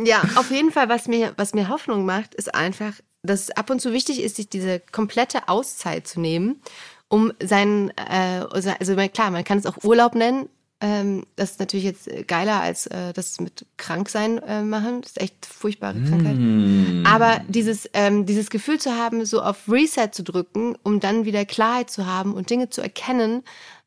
Ja, 0.05 0.23
auf 0.37 0.50
jeden 0.50 0.71
Fall, 0.71 0.89
was 0.89 1.09
mir, 1.09 1.33
was 1.37 1.55
mir 1.55 1.69
Hoffnung 1.69 2.05
macht, 2.05 2.35
ist 2.35 2.55
einfach, 2.55 2.93
dass 3.23 3.43
es 3.43 3.50
ab 3.50 3.71
und 3.71 3.81
zu 3.81 3.93
wichtig 3.93 4.23
ist, 4.23 4.37
sich 4.37 4.49
diese 4.49 4.81
komplette 4.81 5.49
Auszeit 5.49 6.06
zu 6.06 6.21
nehmen, 6.21 6.61
um 7.09 7.33
seinen, 7.43 7.91
äh, 7.91 8.45
also 8.50 8.97
klar, 9.12 9.31
man 9.31 9.45
kann 9.45 9.59
es 9.59 9.67
auch 9.67 9.83
Urlaub 9.83 10.15
nennen. 10.15 10.49
Ähm, 10.81 11.25
das 11.35 11.53
ist 11.53 11.61
natürlich 11.61 11.85
jetzt 11.85 12.09
geiler 12.29 12.61
als 12.61 12.87
äh, 12.87 13.12
das 13.12 13.41
mit 13.41 13.67
Kranksein 13.79 14.39
äh, 14.39 14.62
machen. 14.62 15.00
Das 15.03 15.11
ist 15.12 15.21
echt 15.21 15.45
furchtbare 15.45 16.00
Krankheit. 16.00 16.37
Mm. 16.37 17.05
Aber 17.05 17.41
dieses, 17.49 17.91
ähm, 17.95 18.27
dieses 18.27 18.49
Gefühl 18.49 18.79
zu 18.79 18.95
haben, 18.95 19.25
so 19.25 19.43
auf 19.43 19.69
Reset 19.69 20.11
zu 20.12 20.23
drücken, 20.23 20.77
um 20.85 21.00
dann 21.00 21.25
wieder 21.25 21.45
Klarheit 21.45 21.91
zu 21.91 22.06
haben 22.06 22.33
und 22.33 22.50
Dinge 22.50 22.71
zu 22.71 22.81
erkennen, 22.81 23.43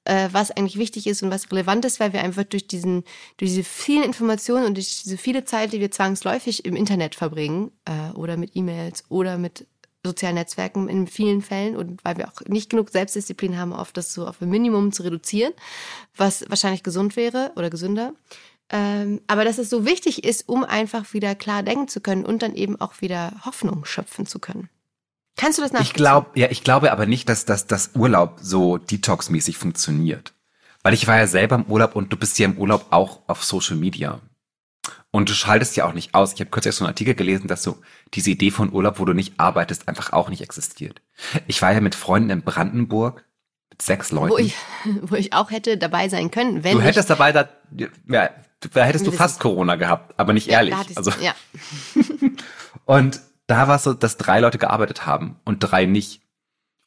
äh, 0.05 0.29
was 0.31 0.51
eigentlich 0.51 0.77
wichtig 0.77 1.07
ist 1.07 1.21
und 1.23 1.31
was 1.31 1.51
relevant 1.51 1.85
ist, 1.85 1.99
weil 1.99 2.13
wir 2.13 2.21
einfach 2.21 2.43
durch 2.43 2.67
diesen, 2.67 3.03
durch 3.37 3.51
diese 3.51 3.63
vielen 3.63 4.03
Informationen 4.03 4.65
und 4.65 4.75
durch 4.75 5.01
diese 5.03 5.17
viele 5.17 5.45
Zeit, 5.45 5.73
die 5.73 5.79
wir 5.79 5.91
zwangsläufig 5.91 6.65
im 6.65 6.75
Internet 6.75 7.15
verbringen, 7.15 7.71
äh, 7.85 8.11
oder 8.15 8.37
mit 8.37 8.55
E-Mails 8.55 9.03
oder 9.09 9.37
mit 9.37 9.67
sozialen 10.03 10.35
Netzwerken 10.35 10.89
in 10.89 11.07
vielen 11.07 11.41
Fällen 11.41 11.75
und 11.75 12.03
weil 12.03 12.17
wir 12.17 12.27
auch 12.27 12.41
nicht 12.47 12.69
genug 12.69 12.89
Selbstdisziplin 12.89 13.57
haben, 13.57 13.71
oft 13.71 13.95
das 13.97 14.13
so 14.13 14.27
auf 14.27 14.41
ein 14.41 14.49
Minimum 14.49 14.91
zu 14.91 15.03
reduzieren, 15.03 15.53
was 16.15 16.43
wahrscheinlich 16.49 16.81
gesund 16.83 17.15
wäre 17.15 17.51
oder 17.55 17.69
gesünder. 17.69 18.13
Ähm, 18.71 19.21
aber 19.27 19.43
dass 19.43 19.57
es 19.57 19.69
so 19.69 19.85
wichtig 19.85 20.23
ist, 20.23 20.47
um 20.47 20.63
einfach 20.63 21.13
wieder 21.13 21.35
klar 21.35 21.61
denken 21.61 21.87
zu 21.87 22.01
können 22.01 22.25
und 22.25 22.41
dann 22.41 22.55
eben 22.55 22.79
auch 22.79 23.01
wieder 23.01 23.33
Hoffnung 23.45 23.85
schöpfen 23.85 24.25
zu 24.25 24.39
können. 24.39 24.69
Kannst 25.41 25.57
du 25.57 25.63
das 25.63 25.71
nachvollziehen? 25.71 25.91
Ich 25.91 25.93
glaube, 25.95 26.27
ja, 26.35 26.47
ich 26.51 26.63
glaube 26.63 26.91
aber 26.91 27.07
nicht, 27.07 27.27
dass, 27.27 27.45
dass 27.45 27.65
das 27.65 27.91
Urlaub 27.95 28.37
so 28.41 28.77
detoxmäßig 28.77 29.57
funktioniert. 29.57 30.33
Weil 30.83 30.93
ich 30.93 31.07
war 31.07 31.17
ja 31.17 31.25
selber 31.25 31.55
im 31.55 31.65
Urlaub 31.65 31.95
und 31.95 32.13
du 32.13 32.17
bist 32.17 32.37
ja 32.37 32.45
im 32.45 32.59
Urlaub 32.59 32.85
auch 32.91 33.21
auf 33.25 33.43
Social 33.43 33.75
Media. 33.75 34.19
Und 35.09 35.29
du 35.29 35.33
schaltest 35.33 35.75
ja 35.75 35.85
auch 35.85 35.93
nicht 35.93 36.13
aus. 36.13 36.33
Ich 36.33 36.39
habe 36.41 36.51
kürzlich 36.51 36.75
so 36.75 36.85
einen 36.85 36.91
Artikel 36.91 37.15
gelesen, 37.15 37.47
dass 37.47 37.63
so 37.63 37.79
diese 38.13 38.29
Idee 38.29 38.51
von 38.51 38.71
Urlaub, 38.71 38.99
wo 38.99 39.05
du 39.05 39.13
nicht 39.13 39.39
arbeitest, 39.39 39.87
einfach 39.87 40.13
auch 40.13 40.29
nicht 40.29 40.41
existiert. 40.41 41.01
Ich 41.47 41.59
war 41.63 41.73
ja 41.73 41.81
mit 41.81 41.95
Freunden 41.95 42.29
in 42.29 42.43
Brandenburg 42.43 43.25
mit 43.71 43.81
sechs 43.81 44.11
Leuten. 44.11 44.33
Wo 44.33 44.37
ich, 44.37 44.55
wo 45.01 45.15
ich 45.15 45.33
auch 45.33 45.49
hätte 45.49 45.75
dabei 45.75 46.07
sein 46.07 46.29
können, 46.29 46.63
wenn 46.63 46.77
Du 46.77 46.83
hättest 46.83 47.09
dabei 47.09 47.31
da, 47.31 47.49
ja, 48.07 48.29
da 48.73 48.83
hättest 48.83 49.07
du 49.07 49.11
fast 49.11 49.39
Corona 49.39 49.75
gehabt, 49.75 50.13
aber 50.19 50.33
nicht 50.33 50.49
ehrlich. 50.49 50.75
Ja, 50.75 50.85
also, 50.95 51.11
ja. 51.19 51.33
und 52.85 53.19
da 53.51 53.67
war 53.67 53.75
es 53.75 53.83
so, 53.83 53.93
dass 53.93 54.17
drei 54.17 54.39
Leute 54.39 54.57
gearbeitet 54.57 55.05
haben 55.05 55.39
und 55.43 55.59
drei 55.59 55.85
nicht. 55.85 56.21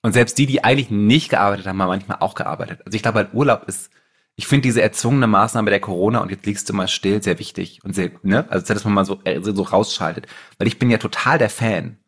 Und 0.03 0.13
selbst 0.13 0.39
die, 0.39 0.47
die 0.47 0.65
eigentlich 0.65 0.91
nicht 0.91 1.29
gearbeitet 1.29 1.67
haben, 1.67 1.81
haben 1.81 1.89
manchmal 1.89 2.19
auch 2.21 2.35
gearbeitet. 2.35 2.81
Also 2.85 2.97
ich 2.97 3.03
glaube 3.03 3.19
halt 3.19 3.35
Urlaub 3.35 3.65
ist, 3.69 3.91
ich 4.37 4.47
finde 4.47 4.63
diese 4.63 4.83
erzwungene 4.83 5.27
Maßnahme 5.27 5.71
der 5.71 5.81
Corona 5.81 6.21
und 6.21 6.31
jetzt 6.31 6.47
liegst 6.47 6.69
du 6.69 6.73
mal 6.73 6.89
still 6.89 7.23
sehr 7.23 7.39
wichtig 7.39 7.85
und 7.85 7.95
sehr, 7.95 8.11
ne, 8.23 8.51
also 8.51 8.73
dass 8.73 8.85
man 8.85 8.95
mal 8.95 9.05
so, 9.05 9.21
äh, 9.25 9.41
so 9.41 9.63
rausschaltet. 9.63 10.27
Weil 10.59 10.67
ich 10.67 10.79
bin 10.79 10.91
ja 10.91 10.99
total 10.99 11.39
der 11.39 11.51
Fan, 11.51 11.99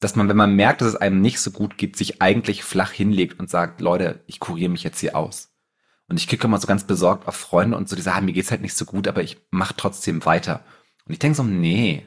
dass 0.00 0.16
man, 0.16 0.28
wenn 0.28 0.36
man 0.36 0.54
merkt, 0.54 0.82
dass 0.82 0.88
es 0.88 0.96
einem 0.96 1.20
nicht 1.20 1.40
so 1.40 1.50
gut 1.50 1.78
geht, 1.78 1.96
sich 1.96 2.20
eigentlich 2.20 2.62
flach 2.62 2.92
hinlegt 2.92 3.40
und 3.40 3.50
sagt, 3.50 3.80
Leute, 3.80 4.22
ich 4.26 4.38
kuriere 4.38 4.70
mich 4.70 4.82
jetzt 4.82 5.00
hier 5.00 5.16
aus. 5.16 5.52
Und 6.08 6.18
ich 6.18 6.28
kicke 6.28 6.46
immer 6.46 6.58
so 6.60 6.66
ganz 6.66 6.84
besorgt 6.84 7.26
auf 7.26 7.36
Freunde 7.36 7.76
und 7.76 7.88
so, 7.88 7.96
die 7.96 8.02
sagen, 8.02 8.26
mir 8.26 8.34
geht's 8.34 8.50
halt 8.50 8.60
nicht 8.60 8.76
so 8.76 8.84
gut, 8.84 9.08
aber 9.08 9.22
ich 9.22 9.38
mach 9.50 9.72
trotzdem 9.72 10.24
weiter. 10.26 10.62
Und 11.06 11.14
ich 11.14 11.18
denke 11.18 11.36
so, 11.36 11.42
nee, 11.42 12.06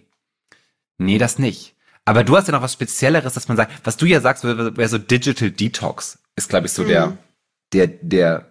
nee, 0.97 1.17
das 1.17 1.39
nicht. 1.39 1.76
Aber 2.07 2.23
du 2.23 2.37
hast 2.37 2.47
ja 2.47 2.53
noch 2.53 2.61
was 2.61 2.71
Spezielleres, 2.71 3.33
dass 3.33 3.49
man 3.49 3.57
sagt, 3.57 3.85
was 3.85 3.97
du 3.97 4.05
ja 4.05 4.21
sagst, 4.21 4.45
wäre 4.45 4.77
wär 4.77 4.87
so 4.87 4.97
Digital 4.97 5.51
Detox, 5.51 6.17
ist, 6.37 6.47
glaube 6.47 6.67
ich, 6.67 6.71
so 6.71 6.83
mhm. 6.83 6.87
der, 6.87 7.17
der, 7.73 7.87
der 7.87 8.45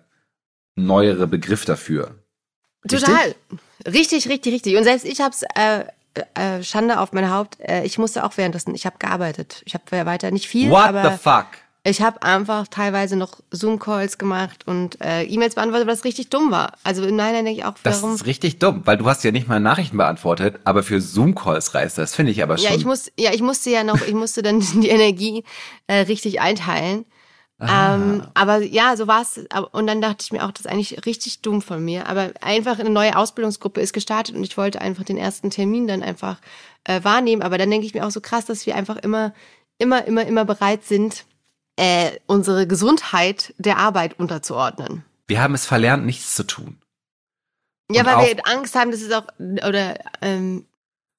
neuere 0.74 1.26
Begriff 1.26 1.64
dafür. 1.64 2.16
Richtig? 2.84 3.00
Total. 3.00 3.34
Richtig, 3.86 4.28
richtig, 4.28 4.52
richtig. 4.52 4.76
Und 4.76 4.84
selbst 4.84 5.06
ich 5.06 5.22
habe 5.22 5.30
es, 5.30 5.42
äh, 5.54 5.84
äh, 6.34 6.62
Schande 6.62 7.00
auf 7.00 7.14
mein 7.14 7.30
Haupt, 7.30 7.56
äh, 7.60 7.82
ich 7.84 7.96
musste 7.96 8.24
auch 8.24 8.36
währenddessen, 8.36 8.74
ich 8.74 8.84
habe 8.84 8.98
gearbeitet. 8.98 9.62
Ich 9.64 9.72
habe 9.72 10.04
weiter 10.04 10.30
nicht 10.30 10.48
viel, 10.48 10.70
What 10.70 10.88
aber 10.88 11.10
the 11.10 11.16
fuck? 11.16 11.46
Ich 11.88 12.02
habe 12.02 12.20
einfach 12.22 12.66
teilweise 12.66 13.14
noch 13.14 13.38
Zoom-Calls 13.52 14.18
gemacht 14.18 14.66
und 14.66 15.00
äh, 15.00 15.22
E-Mails 15.22 15.54
beantwortet, 15.54 15.86
was 15.86 16.02
richtig 16.02 16.30
dumm 16.30 16.50
war. 16.50 16.72
Also 16.82 17.04
in 17.04 17.14
meiner 17.14 17.44
denke 17.44 17.52
ich 17.52 17.64
auch, 17.64 17.74
warum... 17.84 18.10
Das 18.10 18.20
ist 18.22 18.26
richtig 18.26 18.58
dumm, 18.58 18.82
weil 18.84 18.96
du 18.96 19.06
hast 19.06 19.22
ja 19.22 19.30
nicht 19.30 19.46
mal 19.46 19.60
Nachrichten 19.60 19.96
beantwortet, 19.96 20.58
aber 20.64 20.82
für 20.82 21.00
Zoom-Calls 21.00 21.74
reißt 21.74 21.96
das, 21.96 22.16
finde 22.16 22.32
ich 22.32 22.42
aber 22.42 22.58
schon. 22.58 22.66
Ja, 22.66 22.74
ich 22.74 22.84
muss, 22.84 23.12
ja, 23.16 23.32
ich 23.32 23.40
musste 23.40 23.70
ja 23.70 23.84
noch, 23.84 24.00
ich 24.04 24.14
musste 24.14 24.42
dann 24.42 24.58
die 24.82 24.88
Energie 24.88 25.44
äh, 25.86 25.98
richtig 25.98 26.40
einteilen. 26.40 27.04
Ah. 27.60 27.94
Ähm, 27.94 28.26
aber 28.34 28.62
ja, 28.62 28.96
so 28.96 29.06
war 29.06 29.22
es. 29.22 29.46
Und 29.70 29.86
dann 29.86 30.00
dachte 30.00 30.24
ich 30.24 30.32
mir 30.32 30.44
auch, 30.44 30.50
das 30.50 30.66
ist 30.66 30.70
eigentlich 30.70 31.06
richtig 31.06 31.40
dumm 31.40 31.62
von 31.62 31.84
mir. 31.84 32.08
Aber 32.08 32.32
einfach 32.40 32.80
eine 32.80 32.90
neue 32.90 33.16
Ausbildungsgruppe 33.16 33.80
ist 33.80 33.92
gestartet 33.92 34.34
und 34.34 34.42
ich 34.42 34.56
wollte 34.56 34.80
einfach 34.80 35.04
den 35.04 35.18
ersten 35.18 35.50
Termin 35.50 35.86
dann 35.86 36.02
einfach 36.02 36.38
äh, 36.82 37.04
wahrnehmen. 37.04 37.42
Aber 37.42 37.58
dann 37.58 37.70
denke 37.70 37.86
ich 37.86 37.94
mir 37.94 38.04
auch 38.04 38.10
so 38.10 38.20
krass, 38.20 38.44
dass 38.44 38.66
wir 38.66 38.74
einfach 38.74 38.96
immer, 38.96 39.32
immer, 39.78 40.04
immer, 40.04 40.26
immer 40.26 40.44
bereit 40.44 40.84
sind, 40.84 41.24
äh, 41.76 42.12
unsere 42.26 42.66
Gesundheit 42.66 43.54
der 43.58 43.78
Arbeit 43.78 44.18
unterzuordnen. 44.18 45.04
Wir 45.26 45.42
haben 45.42 45.54
es 45.54 45.66
verlernt, 45.66 46.06
nichts 46.06 46.34
zu 46.34 46.44
tun. 46.44 46.78
Ja, 47.90 48.00
Und 48.00 48.06
weil 48.06 48.36
wir 48.36 48.46
Angst 48.46 48.74
haben, 48.74 48.90
dass 48.90 49.00
es 49.00 49.12
auch 49.12 49.26
oder 49.38 49.98
ähm, 50.22 50.64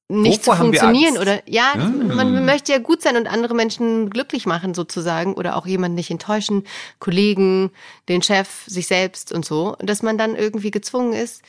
nicht 0.10 0.44
zu 0.44 0.54
funktionieren 0.54 1.18
oder 1.18 1.42
ja, 1.50 1.74
ja, 1.76 1.86
man 1.86 2.46
möchte 2.46 2.72
ja 2.72 2.80
gut 2.80 3.02
sein 3.02 3.18
und 3.18 3.28
andere 3.28 3.54
Menschen 3.54 4.10
glücklich 4.10 4.46
machen 4.46 4.74
sozusagen 4.74 5.34
oder 5.34 5.58
auch 5.58 5.68
jemanden 5.68 5.96
nicht 5.96 6.12
enttäuschen, 6.12 6.64
Kollegen, 7.00 7.72
den 8.08 8.22
Chef, 8.22 8.48
sich 8.68 8.88
selbst 8.88 9.34
und 9.34 9.46
so, 9.46 9.76
dass 9.80 10.04
man 10.04 10.18
dann 10.18 10.36
irgendwie 10.36 10.72
gezwungen 10.72 11.14
ist 11.14 11.42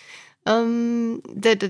ähm, 0.47 1.23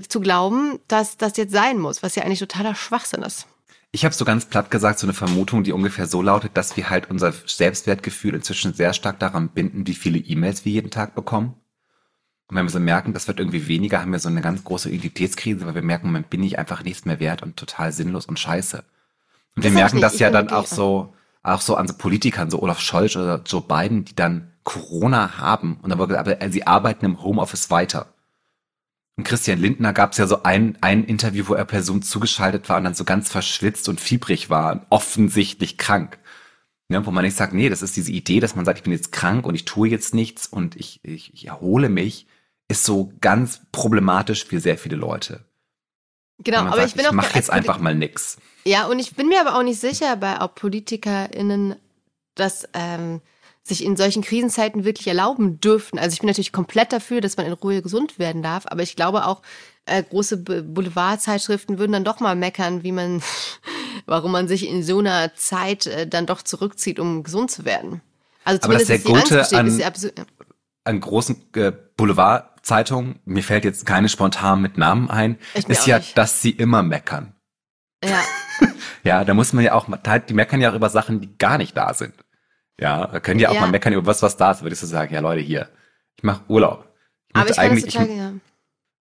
zu 0.07 0.19
glauben, 0.19 0.79
dass 0.87 1.17
das 1.17 1.37
jetzt 1.37 1.53
sein 1.53 1.77
muss, 1.77 2.01
was 2.01 2.15
ja 2.15 2.23
eigentlich 2.23 2.39
totaler 2.39 2.75
Schwachsinn 2.75 3.21
ist. 3.21 3.47
Ich 3.91 4.05
habe 4.05 4.13
so 4.13 4.23
ganz 4.23 4.45
platt 4.45 4.69
gesagt, 4.69 4.99
so 4.99 5.07
eine 5.07 5.13
Vermutung, 5.13 5.63
die 5.63 5.71
ungefähr 5.71 6.05
so 6.05 6.21
lautet, 6.21 6.55
dass 6.55 6.77
wir 6.77 6.89
halt 6.89 7.09
unser 7.09 7.31
Selbstwertgefühl 7.31 8.35
inzwischen 8.35 8.73
sehr 8.73 8.93
stark 8.93 9.19
daran 9.19 9.49
binden, 9.49 9.87
wie 9.87 9.95
viele 9.95 10.19
E-Mails 10.19 10.63
wir 10.63 10.71
jeden 10.71 10.91
Tag 10.91 11.15
bekommen. 11.15 11.55
Und 12.47 12.55
wenn 12.55 12.65
wir 12.65 12.71
so 12.71 12.79
merken, 12.79 13.13
das 13.13 13.27
wird 13.27 13.39
irgendwie 13.39 13.67
weniger, 13.67 14.01
haben 14.01 14.11
wir 14.11 14.19
so 14.19 14.29
eine 14.29 14.41
ganz 14.41 14.63
große 14.63 14.89
Identitätskrise, 14.89 15.65
weil 15.65 15.75
wir 15.75 15.81
merken, 15.81 16.11
man 16.11 16.23
bin 16.23 16.43
ich 16.43 16.59
einfach 16.59 16.83
nichts 16.83 17.05
mehr 17.05 17.19
wert 17.19 17.41
und 17.41 17.57
total 17.57 17.91
sinnlos 17.91 18.25
und 18.27 18.39
scheiße. 18.39 18.83
Und 19.55 19.63
wir 19.63 19.71
merken 19.71 20.01
das 20.01 20.19
ja 20.19 20.29
dann 20.29 20.49
auch 20.49 20.65
so, 20.67 21.13
auch 21.41 21.61
so 21.61 21.75
an 21.75 21.87
so 21.87 21.93
Politikern, 21.95 22.49
so 22.49 22.61
Olaf 22.61 22.79
Scholz 22.79 23.15
oder 23.15 23.41
Joe 23.45 23.61
Biden, 23.61 24.05
die 24.05 24.15
dann 24.15 24.51
Corona 24.63 25.37
haben 25.37 25.79
und 25.81 25.91
aber, 25.91 26.17
aber 26.17 26.37
sie 26.51 26.67
arbeiten 26.67 27.05
im 27.05 27.23
Homeoffice 27.23 27.71
weiter. 27.71 28.13
Und 29.19 29.25
Christian 29.25 29.59
Lindner 29.59 29.91
gab 29.91 30.13
es 30.13 30.17
ja 30.17 30.27
so 30.27 30.43
ein, 30.43 30.77
ein 30.79 31.03
Interview, 31.03 31.49
wo 31.49 31.53
er 31.53 31.65
Person 31.65 32.01
zugeschaltet 32.01 32.69
war 32.69 32.77
und 32.77 32.85
dann 32.85 32.93
so 32.93 33.03
ganz 33.03 33.29
verschwitzt 33.29 33.89
und 33.89 33.99
fiebrig 33.99 34.49
war 34.49 34.71
und 34.71 34.83
offensichtlich 34.89 35.77
krank. 35.77 36.19
Ja, 36.87 37.05
wo 37.05 37.11
man 37.11 37.25
nicht 37.25 37.35
sagt, 37.35 37.51
nee, 37.51 37.67
das 37.67 37.81
ist 37.81 37.97
diese 37.97 38.13
Idee, 38.13 38.39
dass 38.39 38.55
man 38.55 38.63
sagt, 38.63 38.79
ich 38.79 38.83
bin 38.83 38.93
jetzt 38.93 39.11
krank 39.11 39.45
und 39.45 39.55
ich 39.55 39.65
tue 39.65 39.89
jetzt 39.89 40.13
nichts 40.13 40.47
und 40.47 40.77
ich, 40.77 41.01
ich, 41.03 41.33
ich 41.33 41.47
erhole 41.47 41.89
mich, 41.89 42.27
ist 42.69 42.85
so 42.85 43.11
ganz 43.19 43.59
problematisch 43.73 44.45
für 44.45 44.61
sehr 44.61 44.77
viele 44.77 44.95
Leute. 44.95 45.43
Genau, 46.41 46.59
aber 46.59 46.77
sagt, 46.77 46.87
ich 46.87 46.93
bin 46.93 47.01
ich 47.01 47.07
auch. 47.07 47.11
Ich 47.11 47.17
mache 47.17 47.35
jetzt 47.35 47.49
einfach 47.49 47.77
mal 47.77 47.95
nix. 47.95 48.37
Ja, 48.63 48.85
und 48.85 48.99
ich 48.99 49.17
bin 49.17 49.27
mir 49.27 49.41
aber 49.41 49.59
auch 49.59 49.63
nicht 49.63 49.81
sicher, 49.81 50.15
bei 50.15 50.39
ob 50.39 50.55
PolitikerInnen 50.55 51.75
das 52.35 52.69
ähm, 52.73 53.19
sich 53.63 53.83
in 53.83 53.95
solchen 53.95 54.23
Krisenzeiten 54.23 54.83
wirklich 54.83 55.07
erlauben 55.07 55.59
dürften. 55.59 55.99
Also 55.99 56.13
ich 56.13 56.19
bin 56.19 56.27
natürlich 56.27 56.51
komplett 56.51 56.91
dafür, 56.91 57.21
dass 57.21 57.37
man 57.37 57.45
in 57.45 57.53
Ruhe 57.53 57.81
gesund 57.81 58.19
werden 58.19 58.41
darf, 58.41 58.65
aber 58.67 58.81
ich 58.81 58.95
glaube 58.95 59.25
auch, 59.25 59.41
äh, 59.85 60.03
große 60.03 60.37
Boulevardzeitschriften 60.37 61.79
würden 61.79 61.91
dann 61.93 62.03
doch 62.03 62.19
mal 62.19 62.35
meckern, 62.35 62.83
wie 62.83 62.91
man, 62.91 63.21
warum 64.05 64.31
man 64.31 64.47
sich 64.47 64.67
in 64.67 64.83
so 64.83 64.99
einer 64.99 65.33
Zeit 65.35 65.87
äh, 65.87 66.07
dann 66.07 66.25
doch 66.25 66.41
zurückzieht, 66.41 66.99
um 66.99 67.23
gesund 67.23 67.51
zu 67.51 67.65
werden. 67.65 68.01
Also 68.43 68.59
zumindest 68.61 68.91
aber 68.91 68.97
das 68.97 69.23
ist 69.23 69.51
der 69.51 69.57
Gute 69.69 70.05
an, 70.05 70.23
an 70.85 70.99
großen 70.99 71.53
äh, 71.55 71.71
Boulevardzeitungen, 71.97 73.19
mir 73.25 73.43
fällt 73.43 73.65
jetzt 73.65 73.85
keine 73.85 74.09
spontan 74.09 74.61
mit 74.61 74.77
Namen 74.77 75.09
ein, 75.09 75.37
ist 75.53 75.85
ja, 75.85 75.97
nicht. 75.97 76.17
dass 76.17 76.41
sie 76.41 76.51
immer 76.51 76.81
meckern. 76.81 77.35
Ja. 78.03 78.21
ja, 79.03 79.25
da 79.25 79.33
muss 79.33 79.53
man 79.53 79.63
ja 79.63 79.73
auch, 79.73 79.87
die 80.27 80.33
meckern 80.33 80.61
ja 80.61 80.71
auch 80.71 80.75
über 80.75 80.89
Sachen, 80.89 81.19
die 81.19 81.37
gar 81.37 81.57
nicht 81.57 81.75
da 81.75 81.93
sind. 81.93 82.13
Ja, 82.79 83.07
da 83.07 83.19
können 83.19 83.39
ja 83.39 83.49
auch 83.49 83.55
ja. 83.55 83.61
mal 83.61 83.71
meckern 83.71 83.93
über 83.93 84.05
was, 84.05 84.21
was 84.21 84.37
da 84.37 84.51
ist, 84.51 84.61
würde 84.61 84.73
ich 84.73 84.79
so 84.79 84.87
sagen, 84.87 85.13
ja 85.13 85.19
Leute, 85.19 85.41
hier, 85.41 85.69
ich 86.15 86.23
mache 86.23 86.43
Urlaub. 86.47 86.87
Ich 87.29 87.35
aber 87.35 87.49
ich 87.49 87.59
eigentlich, 87.59 87.93
total, 87.93 88.09
ich, 88.09 88.17
ja. 88.17 88.33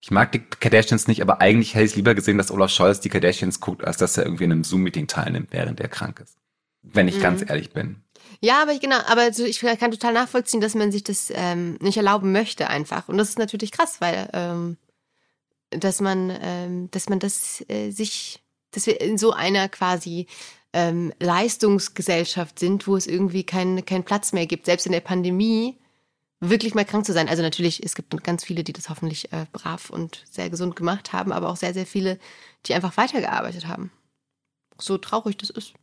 ich 0.00 0.10
mag 0.10 0.32
die 0.32 0.40
Kardashians 0.40 1.06
nicht, 1.06 1.22
aber 1.22 1.40
eigentlich 1.40 1.74
hätte 1.74 1.84
ich 1.84 1.96
lieber 1.96 2.14
gesehen, 2.14 2.38
dass 2.38 2.50
Olaf 2.50 2.70
Scholz 2.70 3.00
die 3.00 3.08
Kardashians 3.08 3.60
guckt, 3.60 3.84
als 3.84 3.96
dass 3.96 4.16
er 4.16 4.24
irgendwie 4.24 4.44
in 4.44 4.52
einem 4.52 4.64
Zoom-Meeting 4.64 5.06
teilnimmt, 5.06 5.48
während 5.52 5.80
er 5.80 5.88
krank 5.88 6.20
ist. 6.20 6.36
Wenn 6.82 7.08
ich 7.08 7.18
mhm. 7.18 7.22
ganz 7.22 7.48
ehrlich 7.48 7.72
bin. 7.72 8.02
Ja, 8.40 8.62
aber 8.62 8.72
ich, 8.72 8.80
genau, 8.80 8.98
aber 9.06 9.28
ich 9.28 9.60
kann 9.60 9.90
total 9.90 10.12
nachvollziehen, 10.12 10.60
dass 10.60 10.74
man 10.74 10.92
sich 10.92 11.04
das 11.04 11.32
ähm, 11.34 11.76
nicht 11.80 11.96
erlauben 11.96 12.32
möchte 12.32 12.68
einfach. 12.68 13.08
Und 13.08 13.18
das 13.18 13.30
ist 13.30 13.38
natürlich 13.38 13.72
krass, 13.72 14.00
weil 14.00 14.28
ähm, 14.32 14.76
dass 15.70 16.00
man, 16.00 16.36
ähm, 16.40 16.90
dass 16.90 17.08
man 17.08 17.18
das 17.18 17.64
äh, 17.68 17.90
sich, 17.90 18.42
dass 18.70 18.86
wir 18.86 19.00
in 19.00 19.18
so 19.18 19.32
einer 19.32 19.68
quasi 19.68 20.26
ähm, 20.72 21.12
Leistungsgesellschaft 21.18 22.58
sind, 22.58 22.86
wo 22.86 22.96
es 22.96 23.06
irgendwie 23.06 23.44
keinen 23.44 23.84
keinen 23.84 24.04
Platz 24.04 24.32
mehr 24.32 24.46
gibt, 24.46 24.66
selbst 24.66 24.86
in 24.86 24.92
der 24.92 25.00
Pandemie 25.00 25.78
wirklich 26.40 26.74
mal 26.74 26.84
krank 26.84 27.04
zu 27.04 27.12
sein. 27.12 27.28
Also 27.28 27.42
natürlich, 27.42 27.82
es 27.84 27.94
gibt 27.94 28.22
ganz 28.22 28.44
viele, 28.44 28.62
die 28.64 28.72
das 28.72 28.88
hoffentlich 28.88 29.32
äh, 29.32 29.46
brav 29.52 29.90
und 29.90 30.24
sehr 30.30 30.50
gesund 30.50 30.76
gemacht 30.76 31.12
haben, 31.12 31.32
aber 31.32 31.48
auch 31.48 31.56
sehr, 31.56 31.74
sehr 31.74 31.86
viele, 31.86 32.18
die 32.66 32.74
einfach 32.74 32.96
weitergearbeitet 32.96 33.66
haben. 33.66 33.90
So 34.78 34.98
traurig 34.98 35.36
das 35.36 35.50
ist. 35.50 35.74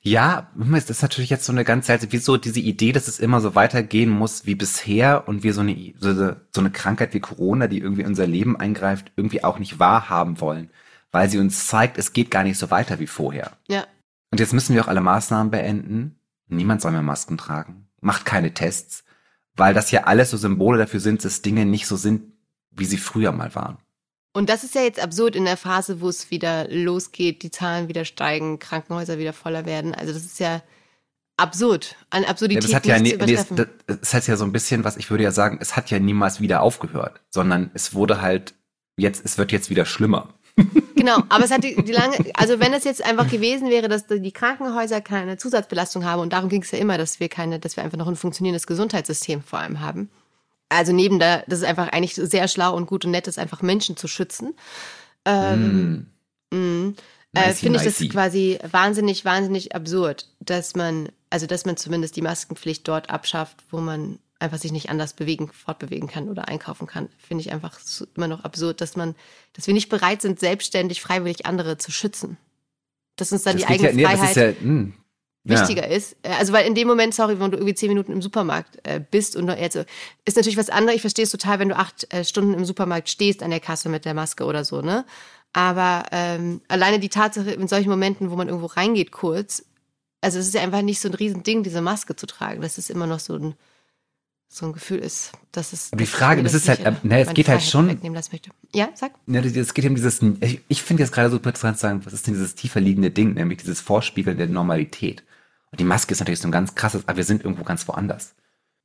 Ja, 0.00 0.50
das 0.56 0.90
ist 0.90 1.02
natürlich 1.02 1.30
jetzt 1.30 1.44
so 1.44 1.52
eine 1.52 1.62
ganz 1.62 1.86
seltsame, 1.86 2.12
wieso 2.12 2.36
diese 2.36 2.58
Idee, 2.58 2.90
dass 2.90 3.06
es 3.06 3.20
immer 3.20 3.40
so 3.40 3.54
weitergehen 3.54 4.10
muss 4.10 4.44
wie 4.44 4.56
bisher 4.56 5.28
und 5.28 5.44
wir 5.44 5.54
so 5.54 5.60
eine, 5.60 5.94
so 6.00 6.60
eine 6.60 6.72
Krankheit 6.72 7.14
wie 7.14 7.20
Corona, 7.20 7.68
die 7.68 7.78
irgendwie 7.78 8.04
unser 8.04 8.26
Leben 8.26 8.56
eingreift, 8.56 9.12
irgendwie 9.14 9.44
auch 9.44 9.60
nicht 9.60 9.78
wahrhaben 9.78 10.40
wollen 10.40 10.70
weil 11.12 11.28
sie 11.28 11.38
uns 11.38 11.66
zeigt, 11.66 11.98
es 11.98 12.12
geht 12.12 12.30
gar 12.30 12.42
nicht 12.42 12.58
so 12.58 12.70
weiter 12.70 12.98
wie 12.98 13.06
vorher. 13.06 13.52
Ja. 13.68 13.86
Und 14.30 14.40
jetzt 14.40 14.52
müssen 14.52 14.74
wir 14.74 14.82
auch 14.82 14.88
alle 14.88 15.02
Maßnahmen 15.02 15.50
beenden. 15.50 16.18
Niemand 16.48 16.80
soll 16.80 16.92
mehr 16.92 17.02
Masken 17.02 17.38
tragen. 17.38 17.88
Macht 18.00 18.24
keine 18.24 18.54
Tests, 18.54 19.04
weil 19.54 19.74
das 19.74 19.90
ja 19.90 20.04
alles 20.04 20.30
so 20.30 20.36
Symbole 20.36 20.78
dafür 20.78 21.00
sind, 21.00 21.24
dass 21.24 21.42
Dinge 21.42 21.66
nicht 21.66 21.86
so 21.86 21.96
sind, 21.96 22.32
wie 22.70 22.86
sie 22.86 22.96
früher 22.96 23.32
mal 23.32 23.54
waren. 23.54 23.76
Und 24.34 24.48
das 24.48 24.64
ist 24.64 24.74
ja 24.74 24.80
jetzt 24.80 25.00
absurd 25.00 25.36
in 25.36 25.44
der 25.44 25.58
Phase, 25.58 26.00
wo 26.00 26.08
es 26.08 26.30
wieder 26.30 26.66
losgeht, 26.68 27.42
die 27.42 27.50
Zahlen 27.50 27.88
wieder 27.88 28.06
steigen, 28.06 28.58
Krankenhäuser 28.58 29.18
wieder 29.18 29.34
voller 29.34 29.66
werden. 29.66 29.94
Also 29.94 30.14
das 30.14 30.24
ist 30.24 30.40
ja 30.40 30.62
absurd, 31.36 31.96
an 32.08 32.24
Absurdität 32.24 32.64
ja, 32.64 32.68
das 32.68 32.76
hat 32.76 32.86
ja, 32.86 32.98
nie, 32.98 33.16
das, 33.16 33.48
das, 33.48 33.66
das 33.86 34.14
heißt 34.14 34.28
ja 34.28 34.36
so 34.36 34.44
ein 34.44 34.52
bisschen, 34.52 34.84
was 34.84 34.96
ich 34.96 35.10
würde 35.10 35.24
ja 35.24 35.32
sagen, 35.32 35.58
es 35.60 35.76
hat 35.76 35.90
ja 35.90 35.98
niemals 35.98 36.40
wieder 36.40 36.62
aufgehört, 36.62 37.20
sondern 37.28 37.70
es 37.74 37.94
wurde 37.94 38.22
halt 38.22 38.54
jetzt, 38.96 39.24
es 39.24 39.36
wird 39.36 39.52
jetzt 39.52 39.68
wieder 39.68 39.84
schlimmer. 39.84 40.32
Genau, 41.02 41.20
aber 41.30 41.44
es 41.44 41.50
hat 41.50 41.64
die, 41.64 41.74
die 41.82 41.90
lange, 41.90 42.16
also 42.34 42.60
wenn 42.60 42.72
es 42.72 42.84
jetzt 42.84 43.04
einfach 43.04 43.28
gewesen 43.28 43.70
wäre, 43.70 43.88
dass 43.88 44.06
die 44.06 44.30
Krankenhäuser 44.30 45.00
keine 45.00 45.36
Zusatzbelastung 45.36 46.04
haben, 46.04 46.22
und 46.22 46.32
darum 46.32 46.48
ging 46.48 46.62
es 46.62 46.70
ja 46.70 46.78
immer, 46.78 46.96
dass 46.96 47.18
wir 47.18 47.28
keine, 47.28 47.58
dass 47.58 47.74
wir 47.74 47.82
einfach 47.82 47.98
noch 47.98 48.06
ein 48.06 48.14
funktionierendes 48.14 48.68
Gesundheitssystem 48.68 49.42
vor 49.42 49.58
allem 49.58 49.80
haben. 49.80 50.10
Also 50.68 50.92
neben 50.92 51.18
der, 51.18 51.42
das 51.48 51.58
ist 51.58 51.64
einfach 51.64 51.88
eigentlich 51.88 52.14
sehr 52.14 52.46
schlau 52.46 52.76
und 52.76 52.86
gut 52.86 53.04
und 53.04 53.10
nett 53.10 53.26
ist, 53.26 53.40
einfach 53.40 53.62
Menschen 53.62 53.96
zu 53.96 54.06
schützen. 54.06 54.54
Ähm, 55.24 56.06
mm. 56.52 56.56
mm 56.56 56.94
äh, 57.34 57.52
Finde 57.52 57.80
ich 57.80 57.84
das 57.84 58.08
quasi 58.08 58.60
wahnsinnig, 58.70 59.24
wahnsinnig 59.24 59.74
absurd, 59.74 60.28
dass 60.38 60.76
man, 60.76 61.08
also 61.30 61.46
dass 61.46 61.64
man 61.64 61.76
zumindest 61.76 62.14
die 62.14 62.22
Maskenpflicht 62.22 62.86
dort 62.86 63.10
abschafft, 63.10 63.56
wo 63.72 63.78
man 63.78 64.20
einfach 64.42 64.58
sich 64.58 64.72
nicht 64.72 64.90
anders 64.90 65.14
bewegen, 65.14 65.50
fortbewegen 65.52 66.08
kann 66.08 66.28
oder 66.28 66.48
einkaufen 66.48 66.86
kann. 66.86 67.08
Finde 67.18 67.42
ich 67.42 67.52
einfach 67.52 67.78
immer 68.16 68.28
noch 68.28 68.44
absurd, 68.44 68.80
dass 68.80 68.96
man, 68.96 69.14
dass 69.54 69.66
wir 69.66 69.74
nicht 69.74 69.88
bereit 69.88 70.22
sind, 70.22 70.40
selbstständig, 70.40 71.00
freiwillig 71.00 71.46
andere 71.46 71.78
zu 71.78 71.90
schützen. 71.90 72.36
Dass 73.16 73.32
uns 73.32 73.42
dann 73.42 73.56
das 73.56 73.66
die 73.66 73.72
eigene 73.72 74.00
ja, 74.00 74.08
Freiheit 74.08 74.36
nee, 74.36 74.50
ist 74.50 74.60
ja, 74.60 74.66
mh, 74.68 74.92
wichtiger 75.44 75.88
ja. 75.88 75.96
ist. 75.96 76.16
Äh, 76.22 76.30
also 76.30 76.52
weil 76.52 76.66
in 76.66 76.74
dem 76.74 76.88
Moment, 76.88 77.14
sorry, 77.14 77.38
wenn 77.38 77.50
du 77.50 77.56
irgendwie 77.56 77.74
zehn 77.74 77.88
Minuten 77.88 78.12
im 78.12 78.22
Supermarkt 78.22 78.78
äh, 78.82 79.00
bist 79.00 79.36
und 79.36 79.48
jetzt 79.48 79.76
ist 80.24 80.36
natürlich 80.36 80.58
was 80.58 80.70
anderes. 80.70 80.96
Ich 80.96 81.02
verstehe 81.02 81.24
es 81.24 81.30
total, 81.30 81.58
wenn 81.58 81.68
du 81.68 81.76
acht 81.76 82.12
äh, 82.12 82.24
Stunden 82.24 82.54
im 82.54 82.64
Supermarkt 82.64 83.08
stehst 83.08 83.42
an 83.42 83.50
der 83.50 83.60
Kasse 83.60 83.88
mit 83.88 84.04
der 84.04 84.14
Maske 84.14 84.44
oder 84.44 84.64
so, 84.64 84.82
ne? 84.82 85.04
Aber 85.54 86.04
ähm, 86.12 86.62
alleine 86.68 86.98
die 86.98 87.10
Tatsache 87.10 87.50
in 87.50 87.68
solchen 87.68 87.90
Momenten, 87.90 88.30
wo 88.30 88.36
man 88.36 88.48
irgendwo 88.48 88.66
reingeht 88.66 89.12
kurz, 89.12 89.64
also 90.22 90.38
es 90.38 90.46
ist 90.46 90.54
ja 90.54 90.62
einfach 90.62 90.80
nicht 90.80 91.00
so 91.00 91.08
ein 91.08 91.14
Riesending, 91.14 91.62
diese 91.62 91.82
Maske 91.82 92.16
zu 92.16 92.26
tragen. 92.26 92.62
Das 92.62 92.78
ist 92.78 92.88
immer 92.88 93.06
noch 93.06 93.20
so 93.20 93.36
ein 93.36 93.54
so 94.52 94.66
ein 94.66 94.72
Gefühl 94.72 94.98
ist, 94.98 95.32
dass 95.50 95.72
es. 95.72 95.90
Die 95.92 96.06
Frage, 96.06 96.42
das, 96.42 96.52
ist 96.52 96.68
halt, 96.68 96.80
äh, 96.80 96.92
ne, 97.02 97.20
es 97.20 97.32
geht 97.32 97.48
halt 97.48 97.62
schon. 97.62 97.98
Ja, 98.74 98.90
sag. 98.94 99.12
Ja, 99.26 99.40
es 99.40 99.74
geht 99.74 99.86
um 99.86 99.94
dieses, 99.94 100.20
ich, 100.40 100.60
ich 100.68 100.82
finde 100.82 101.02
jetzt 101.02 101.12
gerade 101.12 101.30
super 101.30 101.50
interessant 101.50 101.78
zu 101.78 101.82
sagen, 101.82 102.04
was 102.04 102.12
ist 102.12 102.26
denn 102.26 102.34
dieses 102.34 102.54
tiefer 102.54 102.80
liegende 102.80 103.10
Ding, 103.10 103.34
nämlich 103.34 103.60
dieses 103.60 103.80
Vorspiegeln 103.80 104.36
der 104.36 104.48
Normalität. 104.48 105.24
Und 105.70 105.80
die 105.80 105.84
Maske 105.84 106.12
ist 106.12 106.20
natürlich 106.20 106.40
so 106.40 106.48
ein 106.48 106.52
ganz 106.52 106.74
krasses, 106.74 107.08
aber 107.08 107.16
wir 107.16 107.24
sind 107.24 107.42
irgendwo 107.42 107.64
ganz 107.64 107.88
woanders. 107.88 108.34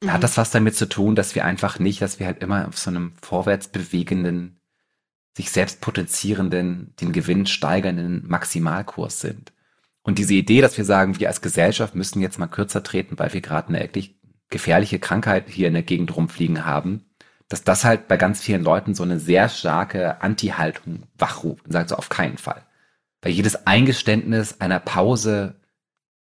Mhm. 0.02 0.14
Hat 0.14 0.24
das 0.24 0.38
was 0.38 0.52
damit 0.52 0.76
zu 0.76 0.88
tun, 0.88 1.16
dass 1.16 1.36
wir 1.36 1.44
einfach 1.44 1.80
nicht, 1.80 2.02
dass 2.02 2.20
wir 2.20 2.28
halt 2.28 2.42
immer 2.42 2.68
auf 2.68 2.78
so 2.78 2.90
einem 2.90 3.12
vorwärts 3.22 3.68
bewegenden, 3.68 4.62
sich 5.36 5.52
selbst 5.52 5.82
potenzierenden, 5.82 6.94
den 7.02 7.12
Gewinn 7.12 7.46
steigernden 7.46 8.24
Maximalkurs 8.26 9.20
sind? 9.20 9.52
Und 10.02 10.18
diese 10.18 10.36
Idee, 10.36 10.62
dass 10.62 10.78
wir 10.78 10.86
sagen, 10.86 11.20
wir 11.20 11.28
als 11.28 11.42
Gesellschaft 11.42 11.94
müssen 11.94 12.22
jetzt 12.22 12.40
mal 12.40 12.48
kürzer 12.48 12.82
treten, 12.82 13.20
weil 13.20 13.34
wir 13.34 13.42
gerade 13.42 13.68
eine 13.68 13.82
wirklich 13.82 14.17
gefährliche 14.50 15.00
Krankheit 15.00 15.50
hier 15.50 15.68
in 15.68 15.74
der 15.74 15.84
Gegend 15.84 16.16
rumfliegen 16.16 16.66
haben, 16.66 17.06
dass 17.50 17.64
das 17.64 17.86
halt 17.86 18.08
bei 18.08 18.18
ganz 18.18 18.42
vielen 18.42 18.64
Leuten 18.64 18.94
so 18.94 19.04
eine 19.04 19.20
sehr 19.20 19.50
starke 19.50 20.22
Anti-Haltung 20.22 21.04
wachruft 21.18 21.66
und 21.66 21.72
sagt 21.72 21.90
so 21.90 21.96
auf 21.96 22.10
keinen 22.10 22.38
Fall. 22.38 22.66
Weil 23.22 23.32
jedes 23.32 23.68
Eingeständnis 23.68 24.60
einer 24.60 24.80
Pause 24.80 25.56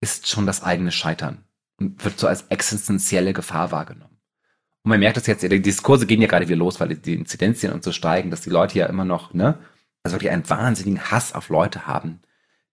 ist 0.00 0.28
schon 0.28 0.46
das 0.46 0.62
eigene 0.62 0.92
Scheitern 0.92 1.44
und 1.78 2.04
wird 2.04 2.18
so 2.18 2.26
als 2.26 2.42
existenzielle 2.48 3.32
Gefahr 3.32 3.72
wahrgenommen. 3.72 4.18
Und 4.82 4.90
man 4.90 5.00
merkt 5.00 5.16
das 5.16 5.26
jetzt, 5.26 5.42
die 5.42 5.62
Diskurse 5.62 6.06
gehen 6.06 6.20
ja 6.20 6.28
gerade 6.28 6.46
wieder 6.46 6.58
los, 6.58 6.78
weil 6.78 6.94
die 6.94 7.14
Inzidenzien 7.14 7.72
und 7.72 7.82
so 7.82 7.90
steigen, 7.90 8.30
dass 8.30 8.42
die 8.42 8.50
Leute 8.50 8.78
ja 8.78 8.86
immer 8.86 9.06
noch, 9.06 9.32
ne, 9.32 9.58
also 10.02 10.16
wirklich 10.16 10.30
einen 10.30 10.48
wahnsinnigen 10.48 11.10
Hass 11.10 11.34
auf 11.34 11.48
Leute 11.48 11.86
haben, 11.86 12.20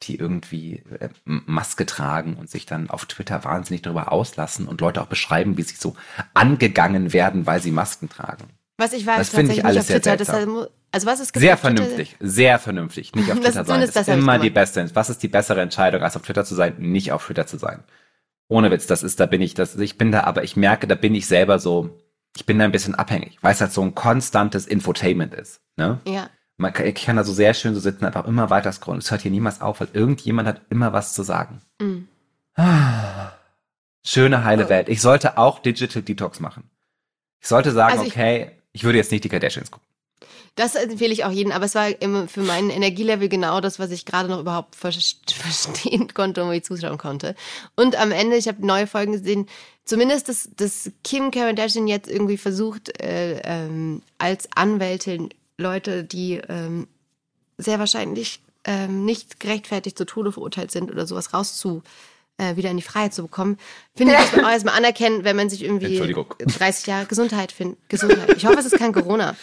die 0.03 0.15
irgendwie 0.15 0.83
äh, 0.99 1.09
Maske 1.25 1.85
tragen 1.85 2.35
und 2.35 2.49
sich 2.49 2.65
dann 2.65 2.89
auf 2.89 3.05
Twitter 3.05 3.43
wahnsinnig 3.43 3.81
darüber 3.81 4.11
auslassen 4.11 4.67
und 4.67 4.81
Leute 4.81 5.01
auch 5.01 5.07
beschreiben, 5.07 5.57
wie 5.57 5.63
sie 5.63 5.75
so 5.75 5.95
angegangen 6.33 7.13
werden, 7.13 7.45
weil 7.45 7.61
sie 7.61 7.71
Masken 7.71 8.09
tragen. 8.09 8.45
Was 8.77 8.93
ich 8.93 9.05
weiß, 9.05 9.17
das 9.17 9.29
finde 9.29 9.53
ich 9.53 9.63
alles 9.63 9.87
sehr 9.87 10.01
Twitter, 10.01 10.69
also 10.93 11.07
was 11.07 11.19
ist 11.19 11.35
sehr 11.35 11.55
vernünftig, 11.55 12.17
sehr 12.19 12.59
vernünftig, 12.59 13.13
nicht 13.15 13.31
auf 13.31 13.39
Twitter 13.41 13.63
sein. 13.63 13.81
Das 13.81 13.95
ist 13.95 14.07
immer 14.07 14.39
die 14.39 14.49
beste. 14.49 14.89
Was 14.93 15.09
ist 15.09 15.23
die 15.23 15.27
bessere 15.27 15.61
Entscheidung, 15.61 16.01
als 16.01 16.15
auf 16.15 16.23
Twitter 16.23 16.43
zu 16.43 16.55
sein, 16.55 16.75
nicht 16.79 17.11
auf 17.11 17.25
Twitter 17.25 17.47
zu 17.47 17.57
sein? 17.57 17.83
Ohne 18.47 18.71
Witz, 18.71 18.87
das 18.87 19.03
ist, 19.03 19.19
da 19.19 19.27
bin 19.27 19.41
ich, 19.41 19.53
das, 19.53 19.77
ich 19.77 19.97
bin 19.97 20.11
da, 20.11 20.23
aber 20.23 20.43
ich 20.43 20.57
merke, 20.57 20.87
da 20.87 20.95
bin 20.95 21.15
ich 21.15 21.27
selber 21.27 21.59
so, 21.59 21.97
ich 22.35 22.45
bin 22.45 22.59
da 22.59 22.65
ein 22.65 22.73
bisschen 22.73 22.95
abhängig, 22.95 23.37
weil 23.41 23.53
es 23.53 23.61
halt 23.61 23.71
so 23.71 23.81
ein 23.81 23.95
konstantes 23.95 24.65
Infotainment 24.65 25.33
ist. 25.33 25.61
Ne? 25.77 26.01
Ja 26.05 26.29
man 26.61 26.73
kann, 26.73 26.85
ich 26.85 26.95
kann 26.95 27.17
da 27.17 27.23
so 27.23 27.33
sehr 27.33 27.53
schön 27.53 27.73
so 27.73 27.79
sitzen, 27.79 28.05
einfach 28.05 28.25
immer 28.25 28.49
weiter 28.49 28.71
scrollen. 28.71 28.99
Es 28.99 29.11
hört 29.11 29.21
hier 29.21 29.31
niemals 29.31 29.61
auf, 29.61 29.81
weil 29.81 29.89
irgendjemand 29.93 30.47
hat 30.47 30.61
immer 30.69 30.93
was 30.93 31.13
zu 31.13 31.23
sagen. 31.23 31.61
Mhm. 31.79 32.07
Schöne, 34.05 34.43
heile 34.43 34.65
oh. 34.65 34.69
Welt. 34.69 34.87
Ich 34.87 35.01
sollte 35.01 35.37
auch 35.37 35.59
Digital 35.59 36.03
Detox 36.03 36.39
machen. 36.39 36.69
Ich 37.39 37.47
sollte 37.47 37.71
sagen, 37.71 37.93
also 37.93 38.05
ich, 38.05 38.11
okay, 38.11 38.51
ich 38.71 38.83
würde 38.83 38.99
jetzt 38.99 39.11
nicht 39.11 39.23
die 39.23 39.29
Kardashians 39.29 39.71
gucken. 39.71 39.87
Das 40.55 40.75
empfehle 40.75 41.13
ich 41.13 41.23
auch 41.23 41.31
jedem, 41.31 41.51
aber 41.51 41.65
es 41.65 41.75
war 41.75 41.89
immer 42.01 42.27
für 42.27 42.41
meinen 42.41 42.69
Energielevel 42.69 43.29
genau 43.29 43.61
das, 43.61 43.79
was 43.79 43.89
ich 43.89 44.05
gerade 44.05 44.29
noch 44.29 44.39
überhaupt 44.39 44.75
verstehen 44.77 46.13
konnte 46.13 46.43
und 46.43 46.49
wo 46.49 46.51
ich 46.51 46.63
zuschauen 46.63 46.97
konnte. 46.97 47.35
Und 47.75 47.99
am 47.99 48.11
Ende, 48.11 48.35
ich 48.35 48.47
habe 48.47 48.65
neue 48.65 48.85
Folgen 48.85 49.13
gesehen, 49.13 49.47
zumindest, 49.85 50.29
dass, 50.29 50.49
dass 50.55 50.91
Kim 51.03 51.31
Kardashian 51.31 51.87
jetzt 51.87 52.09
irgendwie 52.09 52.37
versucht, 52.37 53.01
äh, 53.01 53.39
ähm, 53.43 54.03
als 54.17 54.49
Anwältin 54.55 55.29
Leute, 55.61 56.03
die 56.03 56.41
ähm, 56.49 56.87
sehr 57.57 57.79
wahrscheinlich 57.79 58.41
ähm, 58.65 59.05
nicht 59.05 59.39
gerechtfertigt 59.39 59.97
zu 59.97 60.05
Tode 60.05 60.31
verurteilt 60.31 60.71
sind 60.71 60.91
oder 60.91 61.07
sowas 61.07 61.33
rauszu 61.33 61.83
äh, 62.37 62.55
wieder 62.55 62.69
in 62.69 62.77
die 62.77 62.83
Freiheit 62.83 63.13
zu 63.13 63.23
bekommen, 63.23 63.57
finde 63.95 64.13
ich, 64.13 64.19
muss 64.19 64.35
man 64.35 64.45
auch 64.45 64.51
erstmal 64.51 64.77
anerkennen, 64.77 65.23
wenn 65.23 65.35
man 65.35 65.49
sich 65.49 65.63
irgendwie 65.63 65.99
30 65.99 66.87
Jahre 66.87 67.05
Gesundheit 67.05 67.51
findet. 67.51 67.77
Gesundheit. 67.89 68.35
Ich 68.37 68.45
hoffe, 68.45 68.59
es 68.59 68.65
ist 68.65 68.77
kein 68.77 68.93
Corona. 68.93 69.35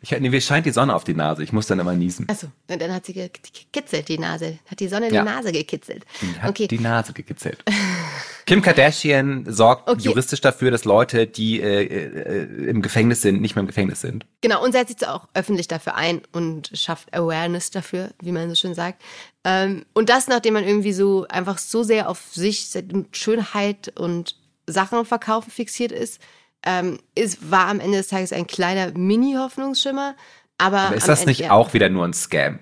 Ich, 0.00 0.10
nee, 0.10 0.28
mir 0.28 0.40
scheint 0.40 0.66
die 0.66 0.72
Sonne 0.72 0.94
auf 0.94 1.04
die 1.04 1.14
Nase. 1.14 1.42
Ich 1.42 1.52
muss 1.52 1.66
dann 1.66 1.78
immer 1.78 1.94
niesen. 1.94 2.28
Achso, 2.28 2.48
dann 2.66 2.92
hat 2.92 3.06
sie 3.06 3.14
gekitzelt, 3.14 4.08
die 4.08 4.18
Nase. 4.18 4.58
Hat 4.66 4.80
die 4.80 4.88
Sonne 4.88 5.10
ja. 5.10 5.22
die 5.22 5.30
Nase 5.30 5.52
gekitzelt. 5.52 6.04
Die 6.20 6.40
hat 6.40 6.50
okay. 6.50 6.66
die 6.66 6.78
Nase 6.78 7.12
gekitzelt. 7.12 7.62
Kim 8.46 8.62
Kardashian 8.62 9.44
sorgt 9.52 9.90
okay. 9.90 10.02
juristisch 10.02 10.40
dafür, 10.40 10.70
dass 10.70 10.84
Leute, 10.84 11.26
die 11.26 11.60
äh, 11.60 11.82
äh, 11.82 12.68
im 12.68 12.80
Gefängnis 12.80 13.20
sind, 13.20 13.40
nicht 13.40 13.56
mehr 13.56 13.62
im 13.62 13.66
Gefängnis 13.66 14.00
sind. 14.00 14.24
Genau, 14.40 14.62
und 14.62 14.70
setzt 14.70 15.00
sich 15.00 15.08
auch 15.08 15.26
öffentlich 15.34 15.66
dafür 15.66 15.96
ein 15.96 16.22
und 16.32 16.70
schafft 16.72 17.12
Awareness 17.12 17.72
dafür, 17.72 18.10
wie 18.22 18.30
man 18.30 18.48
so 18.48 18.54
schön 18.54 18.74
sagt. 18.74 19.02
Ähm, 19.42 19.84
und 19.94 20.10
das, 20.10 20.28
nachdem 20.28 20.54
man 20.54 20.62
irgendwie 20.62 20.92
so 20.92 21.26
einfach 21.28 21.58
so 21.58 21.82
sehr 21.82 22.08
auf 22.08 22.22
sich, 22.30 22.70
Schönheit 23.10 23.92
und 23.98 24.36
Sachen 24.68 25.04
verkaufen 25.04 25.50
fixiert 25.50 25.90
ist, 25.90 26.20
ähm, 26.64 26.98
ist, 27.16 27.50
war 27.50 27.66
am 27.66 27.80
Ende 27.80 27.98
des 27.98 28.08
Tages 28.08 28.32
ein 28.32 28.46
kleiner 28.46 28.92
Mini-Hoffnungsschimmer. 28.96 30.14
Aber, 30.58 30.78
aber 30.78 30.94
ist 30.94 31.08
das 31.08 31.20
Ende, 31.20 31.30
nicht 31.30 31.50
auch 31.50 31.74
wieder 31.74 31.88
nur 31.88 32.04
ein 32.04 32.12
Scam? 32.12 32.60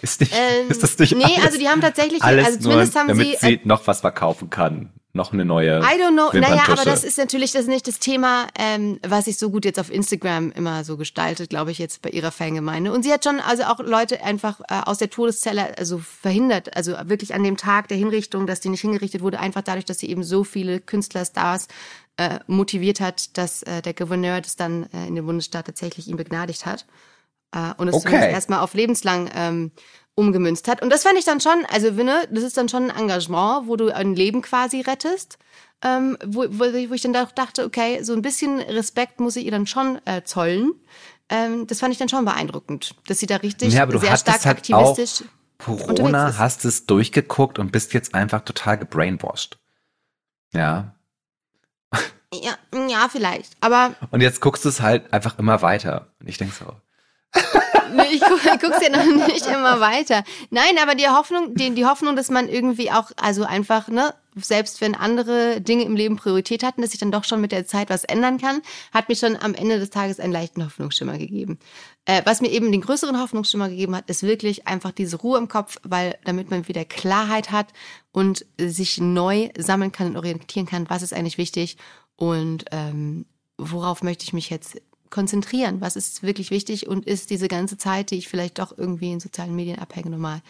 Ist, 0.00 0.20
nicht, 0.20 0.32
ähm, 0.34 0.68
ist 0.68 0.82
das 0.82 0.98
nicht 0.98 1.14
Nee, 1.14 1.24
alles, 1.24 1.44
also 1.46 1.58
die 1.58 1.68
haben 1.68 1.80
tatsächlich, 1.80 2.22
alles 2.22 2.46
also 2.46 2.58
zumindest 2.60 2.94
nur, 2.94 3.00
haben 3.00 3.08
damit 3.08 3.40
sie, 3.40 3.46
äh, 3.46 3.58
sie 3.58 3.60
noch 3.64 3.86
was 3.86 4.00
verkaufen 4.00 4.50
kann. 4.50 4.92
Noch 5.14 5.34
eine 5.34 5.44
neue. 5.44 5.80
I 5.80 6.00
don't 6.00 6.12
know. 6.12 6.30
Naja, 6.32 6.64
aber 6.68 6.86
das 6.86 7.04
ist 7.04 7.18
natürlich 7.18 7.52
das 7.52 7.66
nicht 7.66 7.86
das 7.86 7.98
Thema, 7.98 8.46
ähm, 8.58 8.98
was 9.06 9.26
sich 9.26 9.36
so 9.36 9.50
gut 9.50 9.66
jetzt 9.66 9.78
auf 9.78 9.92
Instagram 9.92 10.52
immer 10.52 10.84
so 10.84 10.96
gestaltet, 10.96 11.50
glaube 11.50 11.70
ich, 11.70 11.78
jetzt 11.78 12.00
bei 12.00 12.08
ihrer 12.08 12.32
Fangemeinde. 12.32 12.90
Und 12.90 13.02
sie 13.02 13.12
hat 13.12 13.24
schon 13.24 13.38
also 13.38 13.64
auch 13.64 13.78
Leute 13.80 14.24
einfach 14.24 14.60
äh, 14.70 14.80
aus 14.86 14.96
der 14.96 15.10
Todeszelle 15.10 15.76
also 15.76 15.98
verhindert, 15.98 16.74
also 16.74 16.96
wirklich 17.04 17.34
an 17.34 17.44
dem 17.44 17.58
Tag 17.58 17.88
der 17.88 17.98
Hinrichtung, 17.98 18.46
dass 18.46 18.60
die 18.60 18.70
nicht 18.70 18.80
hingerichtet 18.80 19.20
wurde, 19.20 19.38
einfach 19.38 19.60
dadurch, 19.60 19.84
dass 19.84 19.98
sie 19.98 20.08
eben 20.08 20.24
so 20.24 20.44
viele 20.44 20.80
Künstlerstars 20.80 21.68
äh, 22.16 22.38
motiviert 22.46 23.00
hat, 23.00 23.36
dass 23.36 23.62
äh, 23.64 23.82
der 23.82 23.92
Gouverneur 23.92 24.40
das 24.40 24.56
dann 24.56 24.84
äh, 24.94 25.08
in 25.08 25.14
dem 25.14 25.26
Bundesstaat 25.26 25.66
tatsächlich 25.66 26.08
ihn 26.08 26.16
begnadigt 26.16 26.64
hat. 26.64 26.86
Äh, 27.52 27.74
und 27.76 27.88
es 27.88 27.94
okay. 27.94 28.32
erstmal 28.32 28.60
auf 28.60 28.74
lebenslang 28.74 29.30
ähm, 29.34 29.72
umgemünzt 30.14 30.68
hat. 30.68 30.82
Und 30.82 30.90
das 30.90 31.02
fand 31.02 31.18
ich 31.18 31.24
dann 31.24 31.40
schon, 31.40 31.64
also 31.70 31.90
ne, 31.90 32.28
das 32.30 32.44
ist 32.44 32.56
dann 32.56 32.68
schon 32.68 32.90
ein 32.90 32.96
Engagement, 32.96 33.66
wo 33.66 33.76
du 33.76 33.94
ein 33.94 34.14
Leben 34.14 34.42
quasi 34.42 34.80
rettest. 34.80 35.38
Ähm, 35.84 36.16
wo, 36.24 36.44
wo, 36.48 36.64
wo 36.64 36.94
ich 36.94 37.02
dann 37.02 37.16
auch 37.16 37.32
dachte, 37.32 37.64
okay, 37.64 38.02
so 38.02 38.12
ein 38.12 38.22
bisschen 38.22 38.60
Respekt 38.60 39.18
muss 39.18 39.34
ich 39.34 39.44
ihr 39.44 39.50
dann 39.50 39.66
schon 39.66 40.00
äh, 40.04 40.22
zollen. 40.22 40.74
Ähm, 41.28 41.66
das 41.66 41.80
fand 41.80 41.92
ich 41.92 41.98
dann 41.98 42.08
schon 42.08 42.24
beeindruckend, 42.24 42.94
dass 43.08 43.18
sie 43.18 43.26
da 43.26 43.36
richtig 43.36 43.72
ja, 43.72 43.88
sehr 43.98 44.16
stark 44.16 44.44
halt 44.44 44.58
aktivistisch. 44.58 45.24
Corona 45.58 46.38
hast 46.38 46.64
es 46.64 46.86
durchgeguckt 46.86 47.58
und 47.58 47.72
bist 47.72 47.94
jetzt 47.94 48.14
einfach 48.14 48.42
total 48.42 48.78
gebrainwashed. 48.78 49.58
Ja. 50.52 50.94
Ja, 52.34 52.56
ja, 52.88 53.08
vielleicht. 53.10 53.56
Aber. 53.60 53.94
Und 54.10 54.20
jetzt 54.20 54.40
guckst 54.40 54.64
du 54.64 54.68
es 54.68 54.80
halt 54.80 55.12
einfach 55.12 55.38
immer 55.38 55.62
weiter. 55.62 56.08
Und 56.20 56.28
ich 56.28 56.38
denke 56.38 56.54
so, 56.54 56.64
ich, 57.34 58.20
guck, 58.20 58.44
ich 58.44 58.60
guck's 58.60 58.82
ja 58.82 58.90
noch 58.90 59.26
nicht 59.26 59.46
immer 59.46 59.80
weiter. 59.80 60.22
Nein, 60.50 60.76
aber 60.80 60.94
die 60.94 61.08
Hoffnung, 61.08 61.54
die, 61.54 61.74
die 61.74 61.86
Hoffnung, 61.86 62.16
dass 62.16 62.30
man 62.30 62.48
irgendwie 62.48 62.90
auch, 62.90 63.10
also 63.16 63.44
einfach, 63.44 63.88
ne, 63.88 64.14
selbst 64.34 64.80
wenn 64.80 64.94
andere 64.94 65.60
Dinge 65.60 65.84
im 65.84 65.96
Leben 65.96 66.16
Priorität 66.16 66.62
hatten, 66.62 66.80
dass 66.80 66.92
sich 66.92 67.00
dann 67.00 67.10
doch 67.10 67.24
schon 67.24 67.40
mit 67.40 67.52
der 67.52 67.66
Zeit 67.66 67.90
was 67.90 68.04
ändern 68.04 68.38
kann, 68.38 68.62
hat 68.92 69.08
mir 69.08 69.16
schon 69.16 69.36
am 69.36 69.54
Ende 69.54 69.78
des 69.78 69.90
Tages 69.90 70.20
einen 70.20 70.32
leichten 70.32 70.64
Hoffnungsschimmer 70.64 71.18
gegeben. 71.18 71.58
Äh, 72.04 72.22
was 72.24 72.40
mir 72.40 72.50
eben 72.50 72.72
den 72.72 72.80
größeren 72.80 73.20
Hoffnungsschimmer 73.20 73.68
gegeben 73.68 73.94
hat, 73.94 74.08
ist 74.08 74.22
wirklich 74.22 74.66
einfach 74.66 74.92
diese 74.92 75.16
Ruhe 75.18 75.38
im 75.38 75.48
Kopf, 75.48 75.78
weil 75.82 76.18
damit 76.24 76.50
man 76.50 76.68
wieder 76.68 76.84
Klarheit 76.84 77.50
hat 77.50 77.68
und 78.10 78.46
sich 78.58 78.98
neu 78.98 79.50
sammeln 79.58 79.92
kann 79.92 80.08
und 80.08 80.16
orientieren 80.16 80.66
kann, 80.66 80.88
was 80.88 81.02
ist 81.02 81.12
eigentlich 81.12 81.38
wichtig 81.38 81.76
und 82.16 82.64
ähm, 82.72 83.26
worauf 83.58 84.02
möchte 84.02 84.24
ich 84.24 84.32
mich 84.32 84.50
jetzt 84.50 84.80
konzentrieren? 85.12 85.80
Was 85.80 85.94
ist 85.94 86.24
wirklich 86.24 86.50
wichtig 86.50 86.88
und 86.88 87.06
ist 87.06 87.30
diese 87.30 87.46
ganze 87.46 87.78
Zeit, 87.78 88.10
die 88.10 88.16
ich 88.16 88.28
vielleicht 88.28 88.58
doch 88.58 88.76
irgendwie 88.76 89.12
in 89.12 89.20
sozialen 89.20 89.54
Medien 89.54 89.78
abhänge, 89.78 90.10
normal, 90.10 90.42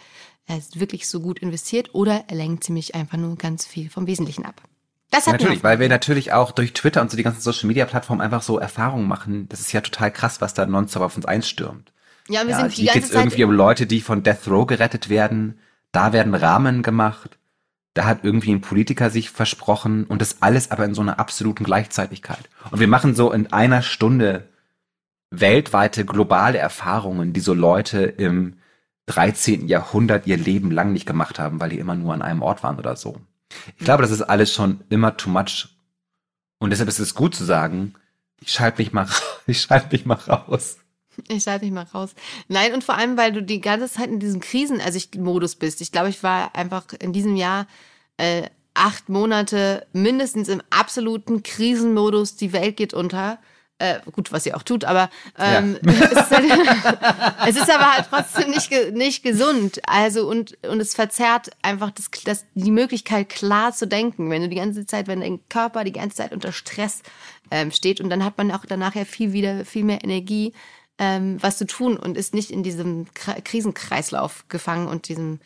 äh, 0.47 0.59
wirklich 0.73 1.07
so 1.07 1.19
gut 1.19 1.37
investiert 1.39 1.93
oder 1.93 2.23
lenkt 2.31 2.63
sie 2.63 2.71
mich 2.71 2.95
einfach 2.95 3.17
nur 3.17 3.37
ganz 3.37 3.67
viel 3.67 3.91
vom 3.91 4.07
Wesentlichen 4.07 4.45
ab? 4.45 4.63
Das 5.11 5.27
hat 5.27 5.33
natürlich, 5.33 5.63
weil 5.63 5.79
wir 5.79 5.89
natürlich 5.89 6.33
auch 6.33 6.51
durch 6.51 6.73
Twitter 6.73 6.99
und 7.01 7.11
so 7.11 7.17
die 7.17 7.21
ganzen 7.21 7.41
Social 7.41 7.67
Media 7.67 7.85
Plattformen 7.85 8.21
einfach 8.21 8.41
so 8.41 8.57
Erfahrungen 8.57 9.07
machen. 9.07 9.47
Das 9.49 9.59
ist 9.59 9.71
ja 9.71 9.81
total 9.81 10.09
krass, 10.09 10.41
was 10.41 10.55
da 10.55 10.65
nonstop 10.65 11.03
auf 11.03 11.15
uns 11.15 11.27
einstürmt. 11.27 11.93
Ja, 12.29 12.43
wir 12.43 12.51
ja, 12.51 12.61
sind 12.61 12.77
die 12.77 12.85
ganze 12.85 12.99
geht's 12.99 13.11
Zeit 13.11 13.21
irgendwie 13.21 13.43
um 13.43 13.51
Leute, 13.51 13.85
die 13.85 14.01
von 14.01 14.23
Death 14.23 14.47
Row 14.47 14.65
gerettet 14.65 15.09
werden. 15.09 15.59
Da 15.91 16.13
werden 16.13 16.33
Rahmen 16.33 16.81
gemacht. 16.81 17.37
Da 17.93 18.05
hat 18.05 18.23
irgendwie 18.23 18.53
ein 18.53 18.61
Politiker 18.61 19.11
sich 19.11 19.29
versprochen 19.29 20.05
und 20.05 20.19
das 20.19 20.41
alles 20.41 20.71
aber 20.71 20.85
in 20.85 20.95
so 20.95 21.01
einer 21.01 21.19
absoluten 21.19 21.63
Gleichzeitigkeit. 21.63 22.49
Und 22.71 22.79
wir 22.79 22.87
machen 22.87 23.13
so 23.13 23.31
in 23.31 23.53
einer 23.53 23.83
Stunde 23.83 24.47
weltweite 25.39 26.05
globale 26.05 26.57
Erfahrungen, 26.57 27.33
die 27.33 27.39
so 27.39 27.53
Leute 27.53 28.03
im 28.03 28.57
13. 29.07 29.67
Jahrhundert 29.67 30.27
ihr 30.27 30.37
Leben 30.37 30.71
lang 30.71 30.93
nicht 30.93 31.05
gemacht 31.05 31.39
haben, 31.39 31.59
weil 31.59 31.69
die 31.69 31.79
immer 31.79 31.95
nur 31.95 32.13
an 32.13 32.21
einem 32.21 32.41
Ort 32.41 32.63
waren 32.63 32.77
oder 32.77 32.95
so. 32.95 33.17
Ich 33.77 33.85
glaube, 33.85 34.03
das 34.03 34.11
ist 34.11 34.21
alles 34.21 34.53
schon 34.53 34.81
immer 34.89 35.17
too 35.17 35.29
much. 35.29 35.69
Und 36.59 36.69
deshalb 36.69 36.89
ist 36.89 36.99
es 36.99 37.15
gut 37.15 37.35
zu 37.35 37.43
sagen, 37.43 37.95
ich 38.39 38.51
schalte 38.51 38.81
mich 38.81 38.93
mal, 38.93 39.07
ich 39.47 39.61
schalte 39.61 39.89
mich 39.91 40.05
mal 40.05 40.15
raus. 40.15 40.77
Ich 41.27 41.43
schalte 41.43 41.65
mich 41.65 41.73
mal 41.73 41.87
raus. 41.93 42.15
Nein, 42.47 42.73
und 42.73 42.83
vor 42.83 42.95
allem, 42.95 43.17
weil 43.17 43.31
du 43.31 43.43
die 43.43 43.61
ganze 43.61 43.89
Zeit 43.89 44.09
in 44.09 44.19
diesem 44.19 44.39
Krisen, 44.39 44.81
also 44.81 44.99
bist. 45.59 45.81
Ich 45.81 45.91
glaube, 45.91 46.09
ich 46.09 46.23
war 46.23 46.55
einfach 46.55 46.85
in 46.99 47.13
diesem 47.13 47.35
Jahr 47.35 47.67
äh, 48.17 48.49
acht 48.73 49.09
Monate 49.09 49.85
mindestens 49.93 50.47
im 50.47 50.61
absoluten 50.69 51.43
Krisenmodus. 51.43 52.35
Die 52.35 52.53
Welt 52.53 52.77
geht 52.77 52.93
unter. 52.93 53.39
Äh, 53.83 53.99
gut, 54.13 54.31
was 54.31 54.45
sie 54.45 54.53
auch 54.53 54.63
tut, 54.63 54.85
aber 54.85 55.09
ähm, 55.37 55.77
ja. 55.85 55.91
es, 55.91 56.11
ist 56.11 56.31
halt, 56.31 56.45
es, 57.47 57.55
ist 57.57 57.69
aber 57.69 57.91
halt 57.91 58.05
trotzdem 58.09 58.49
nicht, 58.51 58.71
nicht 58.93 59.23
gesund. 59.23 59.81
Also 59.85 60.25
und, 60.25 60.57
und 60.65 60.79
es 60.79 60.95
verzerrt 60.95 61.49
einfach 61.61 61.91
das, 61.91 62.09
das, 62.23 62.45
die 62.53 62.71
Möglichkeit, 62.71 63.27
klar 63.27 63.73
zu 63.73 63.85
denken, 63.85 64.29
wenn 64.29 64.41
du 64.41 64.47
die 64.47 64.55
ganze 64.55 64.85
Zeit, 64.85 65.07
wenn 65.07 65.19
dein 65.19 65.41
Körper 65.49 65.83
die 65.83 65.91
ganze 65.91 66.15
Zeit 66.15 66.31
unter 66.31 66.53
Stress 66.53 67.01
ähm, 67.51 67.71
steht 67.71 67.99
und 67.99 68.09
dann 68.09 68.23
hat 68.23 68.37
man 68.37 68.51
auch 68.51 68.63
danach 68.65 68.95
ja 68.95 69.03
viel 69.03 69.33
wieder 69.33 69.65
viel 69.65 69.83
mehr 69.83 70.01
Energie, 70.01 70.53
ähm, 70.97 71.35
was 71.43 71.57
zu 71.57 71.67
tun 71.67 71.97
und 71.97 72.17
ist 72.17 72.33
nicht 72.33 72.51
in 72.51 72.63
diesem 72.63 73.07
Krisenkreislauf 73.13 74.45
gefangen 74.47 74.87
und 74.87 75.09
diesem 75.09 75.41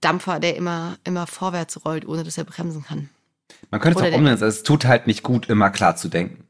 Dampfer, 0.00 0.40
der 0.40 0.56
immer, 0.56 0.98
immer 1.04 1.28
vorwärts 1.28 1.84
rollt, 1.84 2.04
ohne 2.04 2.24
dass 2.24 2.36
er 2.36 2.42
bremsen 2.42 2.82
kann. 2.82 3.10
Man 3.70 3.80
könnte 3.80 4.00
es 4.00 4.12
auch 4.12 4.16
umnennen, 4.16 4.42
es 4.42 4.64
tut 4.64 4.86
halt 4.86 5.06
nicht 5.06 5.22
gut, 5.22 5.48
immer 5.48 5.70
klar 5.70 5.94
zu 5.94 6.08
denken. 6.08 6.49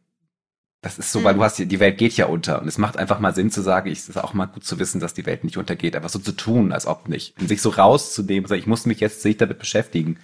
Das 0.82 0.98
ist 0.98 1.12
so, 1.12 1.22
weil 1.24 1.34
du 1.34 1.40
mhm. 1.40 1.44
hast 1.44 1.58
die 1.58 1.80
Welt 1.80 1.98
geht 1.98 2.16
ja 2.16 2.26
unter 2.26 2.62
und 2.62 2.68
es 2.68 2.78
macht 2.78 2.96
einfach 2.96 3.20
mal 3.20 3.34
Sinn 3.34 3.50
zu 3.50 3.60
sagen, 3.60 3.90
es 3.90 4.08
ist 4.08 4.16
auch 4.16 4.32
mal 4.32 4.46
gut 4.46 4.64
zu 4.64 4.78
wissen, 4.78 4.98
dass 4.98 5.12
die 5.12 5.26
Welt 5.26 5.44
nicht 5.44 5.58
untergeht, 5.58 5.94
einfach 5.94 6.08
so 6.08 6.18
zu 6.18 6.32
tun, 6.32 6.72
als 6.72 6.86
ob 6.86 7.08
nicht. 7.08 7.38
Und 7.38 7.48
sich 7.48 7.60
so 7.60 7.68
rauszunehmen, 7.68 8.48
so, 8.48 8.54
ich 8.54 8.66
muss 8.66 8.86
mich 8.86 9.00
jetzt 9.00 9.20
sich 9.20 9.36
damit 9.36 9.58
beschäftigen 9.58 10.18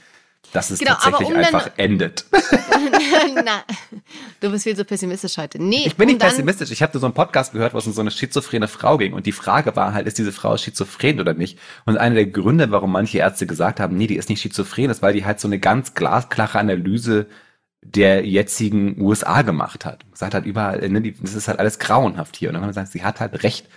dass 0.53 0.71
es 0.71 0.79
genau, 0.79 0.92
tatsächlich 0.95 1.29
um 1.29 1.37
einfach 1.37 1.71
endet. 1.77 2.25
Na, 3.45 3.64
du 4.40 4.51
bist 4.51 4.64
viel 4.64 4.77
so 4.77 4.85
pessimistisch 4.85 5.37
heute. 5.37 5.62
Nee, 5.62 5.85
ich 5.87 5.97
bin 5.97 6.09
nicht 6.09 6.21
pessimistisch. 6.21 6.71
Ich 6.71 6.83
habe 6.83 6.99
so 6.99 7.07
einen 7.07 7.14
Podcast 7.14 7.53
gehört, 7.53 7.75
wo 7.75 7.79
es 7.79 7.87
um 7.87 7.92
so 7.92 8.01
eine 8.01 8.11
schizophrene 8.11 8.69
Frau 8.69 8.97
ging. 8.97 9.12
Und 9.12 9.27
die 9.27 9.33
Frage 9.33 9.77
war 9.77 9.92
halt, 9.92 10.07
ist 10.07 10.19
diese 10.19 10.33
Frau 10.33 10.57
schizophren 10.57 11.21
oder 11.21 11.35
nicht? 11.35 11.59
Und 11.85 11.99
einer 11.99 12.14
der 12.14 12.27
Gründe, 12.27 12.71
warum 12.71 12.92
manche 12.92 13.19
Ärzte 13.19 13.47
gesagt 13.47 13.81
haben, 13.81 13.97
nee, 13.97 14.07
die 14.07 14.16
ist 14.16 14.29
nicht 14.29 14.40
schizophren, 14.40 14.90
ist, 14.90 15.03
weil 15.03 15.14
die 15.14 15.25
halt 15.25 15.40
so 15.40 15.49
eine 15.49 15.59
ganz 15.59 15.95
glasklare 15.95 16.59
Analyse 16.59 17.27
der 17.94 18.27
jetzigen 18.27 19.01
USA 19.01 19.42
gemacht 19.42 19.85
hat. 19.85 20.05
Sagt 20.12 20.35
halt 20.35 20.46
überall, 20.46 20.88
ne, 20.88 21.12
das 21.12 21.35
ist 21.35 21.49
halt 21.49 21.59
alles 21.59 21.79
grauenhaft 21.79 22.37
hier. 22.37 22.49
Und 22.49 22.55
dann 22.55 22.62
kann 22.62 22.68
man 22.68 22.75
sagen, 22.75 22.88
sie 22.90 23.05
hat 23.05 23.20
halt 23.20 23.42
recht. 23.42 23.68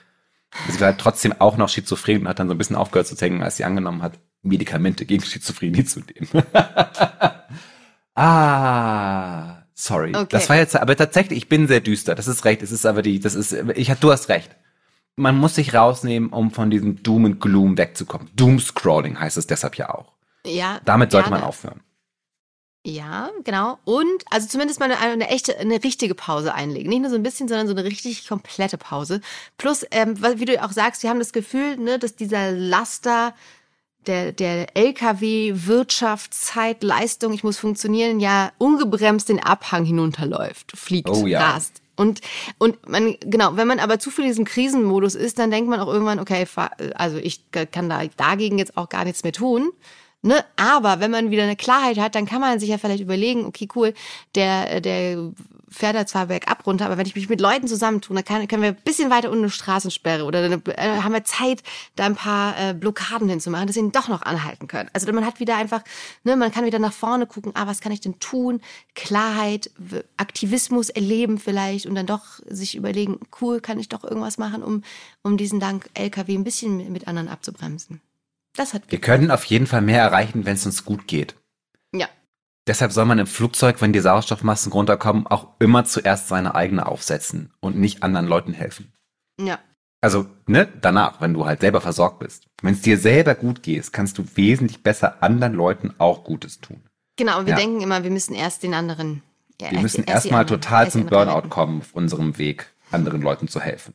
Sie 0.70 0.80
war 0.80 0.88
halt 0.88 1.00
trotzdem 1.00 1.34
auch 1.40 1.58
noch 1.58 1.70
schizophren 1.70 2.22
und 2.22 2.28
hat 2.28 2.40
dann 2.40 2.48
so 2.48 2.56
ein 2.56 2.58
bisschen 2.58 2.76
aufgehört 2.76 3.08
zu 3.08 3.16
denken, 3.16 3.44
als 3.44 3.58
sie 3.58 3.66
angenommen 3.66 4.02
hat, 4.02 4.14
Medikamente 4.42 5.06
gegen 5.06 5.24
Schizophrenie 5.24 5.86
zu 5.86 6.00
nehmen. 6.00 6.44
ah, 8.16 9.64
sorry. 9.74 10.16
Okay. 10.16 10.28
Das 10.30 10.50
war 10.50 10.56
jetzt, 10.56 10.76
aber 10.76 10.96
tatsächlich, 10.96 11.38
ich 11.38 11.50
bin 11.50 11.68
sehr 11.68 11.82
düster. 11.82 12.16
Das 12.16 12.28
ist 12.28 12.46
recht. 12.46 12.64
Es 12.64 12.72
ist 12.72 12.86
aber 12.86 13.02
die, 13.02 13.20
das 13.20 13.36
ist, 13.36 13.54
ich, 13.76 13.94
du 13.94 14.12
hast 14.12 14.30
recht. 14.30 14.56
Man 15.16 15.38
muss 15.38 15.56
sich 15.56 15.76
rausnehmen, 15.76 16.30
um 16.30 16.52
von 16.52 16.72
diesem 16.72 17.04
Doom 17.04 17.26
and 17.26 17.42
Gloom 17.42 17.78
wegzukommen. 17.78 18.30
Doom 18.36 18.60
Scrolling 18.60 19.20
heißt 19.20 19.38
es 19.38 19.46
deshalb 19.46 19.76
ja 19.76 19.94
auch. 19.94 20.14
Ja. 20.46 20.80
Damit 20.86 21.12
sollte 21.12 21.30
gerne. 21.30 21.42
man 21.42 21.48
aufhören. 21.48 21.82
Ja, 22.90 23.30
genau. 23.44 23.78
Und 23.86 24.24
also 24.30 24.48
zumindest 24.48 24.80
mal 24.80 24.92
eine, 24.92 25.00
eine, 25.00 25.30
echte, 25.30 25.58
eine 25.58 25.84
richtige 25.84 26.16
Pause 26.16 26.54
einlegen. 26.54 26.90
Nicht 26.90 27.02
nur 27.02 27.10
so 27.10 27.16
ein 27.16 27.24
bisschen, 27.24 27.48
sondern 27.48 27.68
so 27.68 27.74
eine 27.74 27.84
richtig 27.84 28.28
komplette 28.28 28.78
Pause. 28.78 29.22
Plus, 29.58 29.86
ähm, 29.92 30.18
wie 30.38 30.46
du 30.46 30.62
auch 30.64 30.72
sagst, 30.72 31.04
wir 31.04 31.10
haben 31.10 31.20
das 31.20 31.34
Gefühl, 31.34 31.78
ne, 31.78 32.00
dass 32.00 32.16
dieser 32.16 32.52
Laster 32.52 33.34
der, 34.08 34.32
der 34.32 34.76
LKW 34.76 35.54
Wirtschaft, 35.56 36.34
Zeit, 36.34 36.84
Leistung, 36.84 37.34
ich 37.34 37.44
muss 37.44 37.58
funktionieren, 37.58 38.20
ja 38.20 38.52
ungebremst 38.58 39.30
den 39.30 39.40
Abhang 39.40 39.86
hinunterläuft, 39.86 40.72
fliegt, 40.76 41.10
oh, 41.10 41.28
ja. 41.28 41.52
rast. 41.52 41.82
Und, 41.96 42.22
und 42.58 42.88
man, 42.88 43.18
genau, 43.20 43.58
wenn 43.58 43.68
man 43.68 43.80
aber 43.80 44.00
zu 44.00 44.10
viel 44.10 44.24
in 44.24 44.32
diesem 44.32 44.46
Krisenmodus 44.46 45.16
ist, 45.16 45.38
dann 45.38 45.52
denkt 45.52 45.70
man 45.70 45.82
auch 45.82 45.92
irgendwann, 45.92 46.20
okay, 46.20 46.48
also 46.96 47.18
ich 47.18 47.44
kann 47.52 47.90
da 47.90 48.04
dagegen 48.16 48.58
jetzt 48.58 48.78
auch 48.78 48.88
gar 48.88 49.04
nichts 49.04 49.24
mehr 49.24 49.34
tun. 49.34 49.72
Ne? 50.22 50.44
Aber 50.58 51.00
wenn 51.00 51.12
man 51.12 51.32
wieder 51.32 51.44
eine 51.44 51.56
Klarheit 51.56 51.98
hat, 51.98 52.16
dann 52.16 52.26
kann 52.26 52.42
man 52.42 52.60
sich 52.60 52.70
ja 52.70 52.78
vielleicht 52.78 53.02
überlegen, 53.02 53.46
okay, 53.46 53.70
cool, 53.76 53.94
der, 54.36 54.82
der 54.82 55.32
fährt 55.70 55.96
da 55.96 56.06
zwar 56.06 56.26
bergab 56.26 56.66
runter, 56.66 56.86
aber 56.86 56.98
wenn 56.98 57.06
ich 57.06 57.16
mich 57.16 57.30
mit 57.30 57.40
Leuten 57.40 57.68
zusammentue, 57.68 58.16
dann 58.16 58.26
kann, 58.26 58.48
können 58.48 58.64
wir 58.64 58.70
ein 58.70 58.84
bisschen 58.84 59.10
weiter 59.10 59.30
unten 59.30 59.44
eine 59.44 59.52
Straßensperre 59.52 60.26
oder 60.26 60.44
eine, 60.44 60.56
äh, 60.76 61.02
haben 61.02 61.14
wir 61.14 61.24
Zeit, 61.24 61.64
da 61.96 62.06
ein 62.06 62.16
paar 62.16 62.60
äh, 62.60 62.74
Blockaden 62.74 63.30
hinzumachen, 63.30 63.68
dass 63.68 63.76
sie 63.76 63.82
ihn 63.82 63.92
doch 63.92 64.08
noch 64.08 64.24
anhalten 64.24 64.68
können. 64.68 64.90
Also 64.94 65.12
man 65.14 65.26
hat 65.26 65.40
wieder 65.40 65.56
einfach, 65.56 65.84
ne, 66.24 66.36
man 66.36 66.52
kann 66.52 66.66
wieder 66.66 66.80
nach 66.80 66.94
vorne 66.94 67.26
gucken, 67.26 67.52
ah, 67.56 67.68
was 67.68 67.82
kann 67.82 67.92
ich 67.92 68.02
denn 68.02 68.20
tun? 68.20 68.62
Klarheit, 68.96 69.72
Aktivismus 70.18 70.90
erleben 70.90 71.38
vielleicht 71.38 71.86
und 71.86 71.96
dann 71.96 72.08
doch 72.08 72.40
sich 72.48 72.76
überlegen, 72.76 73.20
cool, 73.42 73.62
kann 73.62 73.80
ich 73.80 73.90
doch 73.90 74.04
irgendwas 74.04 74.38
machen, 74.38 74.64
um, 74.64 74.84
um 75.24 75.38
diesen 75.38 75.60
Dank 75.60 75.90
LKW 75.94 76.36
ein 76.36 76.44
bisschen 76.44 76.92
mit 76.92 77.08
anderen 77.08 77.30
abzubremsen. 77.30 78.02
Das 78.56 78.74
hat 78.74 78.92
Wir 78.92 79.00
können 79.00 79.32
auf 79.32 79.46
jeden 79.46 79.68
Fall 79.68 79.82
mehr 79.82 80.02
erreichen, 80.02 80.46
wenn 80.46 80.56
es 80.56 80.66
uns 80.66 80.86
gut 80.86 81.08
geht. 81.08 81.36
Ja. 81.94 82.08
Deshalb 82.68 82.92
soll 82.92 83.06
man 83.06 83.20
im 83.20 83.28
Flugzeug, 83.28 83.82
wenn 83.82 83.94
die 83.94 84.00
Sauerstoffmassen 84.00 84.72
runterkommen, 84.72 85.28
auch 85.28 85.48
immer 85.60 85.86
zuerst 85.86 86.28
seine 86.28 86.56
eigene 86.56 86.86
aufsetzen 86.86 87.52
und 87.60 87.78
nicht 87.78 88.04
anderen 88.04 88.28
Leuten 88.28 88.54
helfen. 88.54 88.94
Ja. 89.40 89.60
Also, 90.02 90.28
ne, 90.46 90.68
danach, 90.82 91.20
wenn 91.20 91.34
du 91.34 91.46
halt 91.46 91.62
selber 91.62 91.82
versorgt 91.82 92.20
bist. 92.20 92.46
Wenn 92.62 92.74
es 92.74 92.82
dir 92.82 92.98
selber 92.98 93.36
gut 93.36 93.64
geht, 93.64 93.92
kannst 93.92 94.18
du 94.18 94.26
wesentlich 94.36 94.82
besser 94.82 95.22
anderen 95.22 95.54
Leuten 95.54 95.94
auch 95.98 96.24
Gutes 96.24 96.60
tun. 96.60 96.82
Genau, 97.18 97.46
wir 97.46 97.52
ja. 97.52 97.56
denken 97.56 97.82
immer, 97.82 98.04
wir 98.04 98.12
müssen 98.12 98.34
erst 98.34 98.64
den 98.64 98.74
anderen. 98.74 99.24
Ja, 99.60 99.72
wir 99.72 99.82
müssen 99.82 100.06
erstmal 100.06 100.42
erst 100.42 100.50
total 100.50 100.90
zum 100.90 101.06
Burnout 101.06 101.50
kommen 101.50 101.82
auf 101.82 101.94
unserem 101.94 102.38
Weg, 102.38 102.68
anderen 102.92 103.22
Leuten 103.22 103.50
zu 103.50 103.60
helfen. 103.60 103.94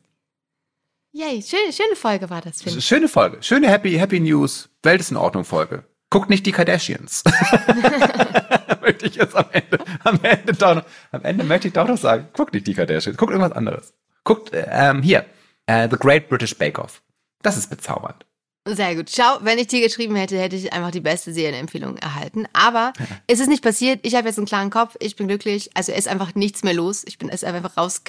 Yay, 1.17 1.41
schöne, 1.41 1.71
schöne 1.71 1.95
Folge 1.95 2.29
war 2.29 2.41
das, 2.41 2.61
finde 2.61 2.79
ich. 2.79 2.85
Schöne 2.85 3.07
Folge. 3.07 3.37
Schöne 3.41 3.69
Happy, 3.69 3.93
Happy 3.93 4.19
News. 4.19 4.67
Welt 4.83 4.99
ist 4.99 5.11
in 5.11 5.17
Ordnung 5.17 5.45
Folge. 5.45 5.85
Guckt 6.09 6.29
nicht 6.29 6.45
die 6.45 6.51
Kardashians. 6.51 7.23
möchte 8.81 9.05
ich 9.05 9.15
jetzt 9.15 9.33
am 9.33 9.45
Ende, 9.53 9.79
am 10.03 10.19
Ende 10.21 10.51
doch 10.51 10.75
noch, 10.75 10.83
am 11.13 11.23
Ende 11.23 11.45
möchte 11.45 11.69
ich 11.69 11.73
doch 11.73 11.87
noch 11.87 11.97
sagen, 11.97 12.27
guckt 12.33 12.53
nicht 12.53 12.67
die 12.67 12.73
Kardashians, 12.73 13.15
guckt 13.15 13.31
irgendwas 13.31 13.55
anderes. 13.55 13.93
Guckt, 14.25 14.51
ähm, 14.53 15.01
hier, 15.03 15.25
äh, 15.67 15.87
The 15.89 15.95
Great 15.95 16.27
British 16.27 16.57
Bake 16.57 16.77
Off. 16.79 17.01
Das 17.41 17.55
ist 17.55 17.69
bezaubernd. 17.69 18.25
Sehr 18.67 18.95
gut. 18.95 19.09
Schau, 19.09 19.37
wenn 19.41 19.59
ich 19.59 19.67
dir 19.67 19.79
geschrieben 19.79 20.15
hätte, 20.15 20.37
hätte 20.37 20.55
ich 20.55 20.73
einfach 20.73 20.91
die 20.91 20.99
beste 20.99 21.31
Serienempfehlung 21.31 21.97
erhalten. 21.97 22.47
Aber 22.51 22.93
es 23.27 23.39
ist 23.39 23.47
nicht 23.47 23.63
passiert. 23.63 23.99
Ich 24.01 24.15
habe 24.15 24.27
jetzt 24.27 24.39
einen 24.39 24.47
klaren 24.47 24.71
Kopf. 24.71 24.95
Ich 24.99 25.15
bin 25.15 25.27
glücklich. 25.27 25.69
Also 25.75 25.91
es 25.91 25.99
ist 25.99 26.07
einfach 26.07 26.33
nichts 26.33 26.63
mehr 26.63 26.73
los. 26.73 27.03
Ich 27.05 27.19
bin 27.19 27.29
es 27.29 27.43
einfach 27.43 27.77
raus 27.77 28.01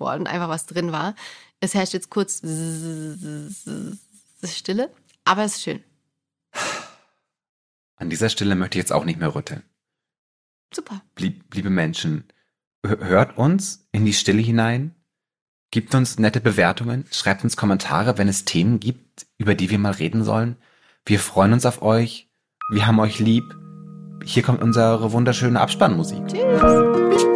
worden. 0.00 0.26
Einfach 0.26 0.48
was 0.48 0.66
drin 0.66 0.90
war. 0.90 1.14
Es 1.60 1.74
herrscht 1.74 1.94
jetzt 1.94 2.10
kurz 2.10 2.42
Stille. 4.44 4.90
Aber 5.24 5.44
es 5.44 5.56
ist 5.56 5.62
schön. 5.62 5.82
An 7.96 8.10
dieser 8.10 8.28
Stelle 8.28 8.54
möchte 8.54 8.78
ich 8.78 8.82
jetzt 8.82 8.92
auch 8.92 9.04
nicht 9.04 9.18
mehr 9.18 9.34
rütteln. 9.34 9.62
Super. 10.74 11.00
Lieb, 11.18 11.54
liebe 11.54 11.70
Menschen, 11.70 12.24
hört 12.84 13.38
uns 13.38 13.88
in 13.92 14.04
die 14.04 14.12
Stille 14.12 14.42
hinein, 14.42 14.94
gibt 15.70 15.94
uns 15.94 16.18
nette 16.18 16.40
Bewertungen, 16.40 17.06
schreibt 17.10 17.44
uns 17.44 17.56
Kommentare, 17.56 18.18
wenn 18.18 18.28
es 18.28 18.44
Themen 18.44 18.80
gibt, 18.80 19.26
über 19.38 19.54
die 19.54 19.70
wir 19.70 19.78
mal 19.78 19.92
reden 19.92 20.24
sollen. 20.24 20.56
Wir 21.06 21.20
freuen 21.20 21.52
uns 21.52 21.66
auf 21.66 21.82
euch. 21.82 22.28
Wir 22.70 22.86
haben 22.86 22.98
euch 22.98 23.18
lieb. 23.18 23.44
Hier 24.24 24.42
kommt 24.42 24.62
unsere 24.62 25.12
wunderschöne 25.12 25.60
Abspannmusik. 25.60 26.26
Tschüss. 26.28 27.33